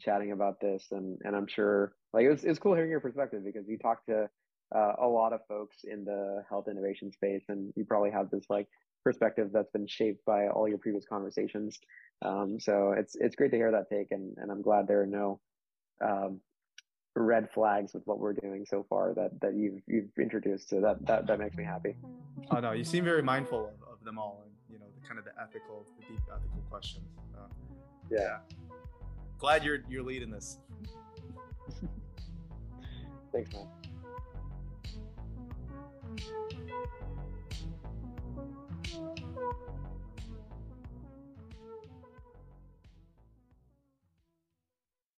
[0.00, 3.00] chatting about this, and and I'm sure like it was, it was cool hearing your
[3.00, 4.28] perspective because you talked to
[4.74, 8.44] uh, a lot of folks in the health innovation space, and you probably have this
[8.48, 8.68] like
[9.04, 11.78] perspective that's been shaped by all your previous conversations.
[12.22, 15.06] Um, so it's it's great to hear that take, and and I'm glad there are
[15.06, 15.40] no
[16.04, 16.40] um,
[17.16, 20.68] red flags with what we're doing so far that that you've you've introduced.
[20.68, 21.96] So that that that makes me happy.
[22.50, 24.44] Oh no, you seem very mindful of, of them all,
[25.06, 27.06] kind of the ethical, the deep ethical questions.
[27.36, 27.46] Uh,
[28.10, 28.38] yeah.
[29.38, 30.58] Glad you're you're leading this.
[33.32, 33.66] Thanks, man.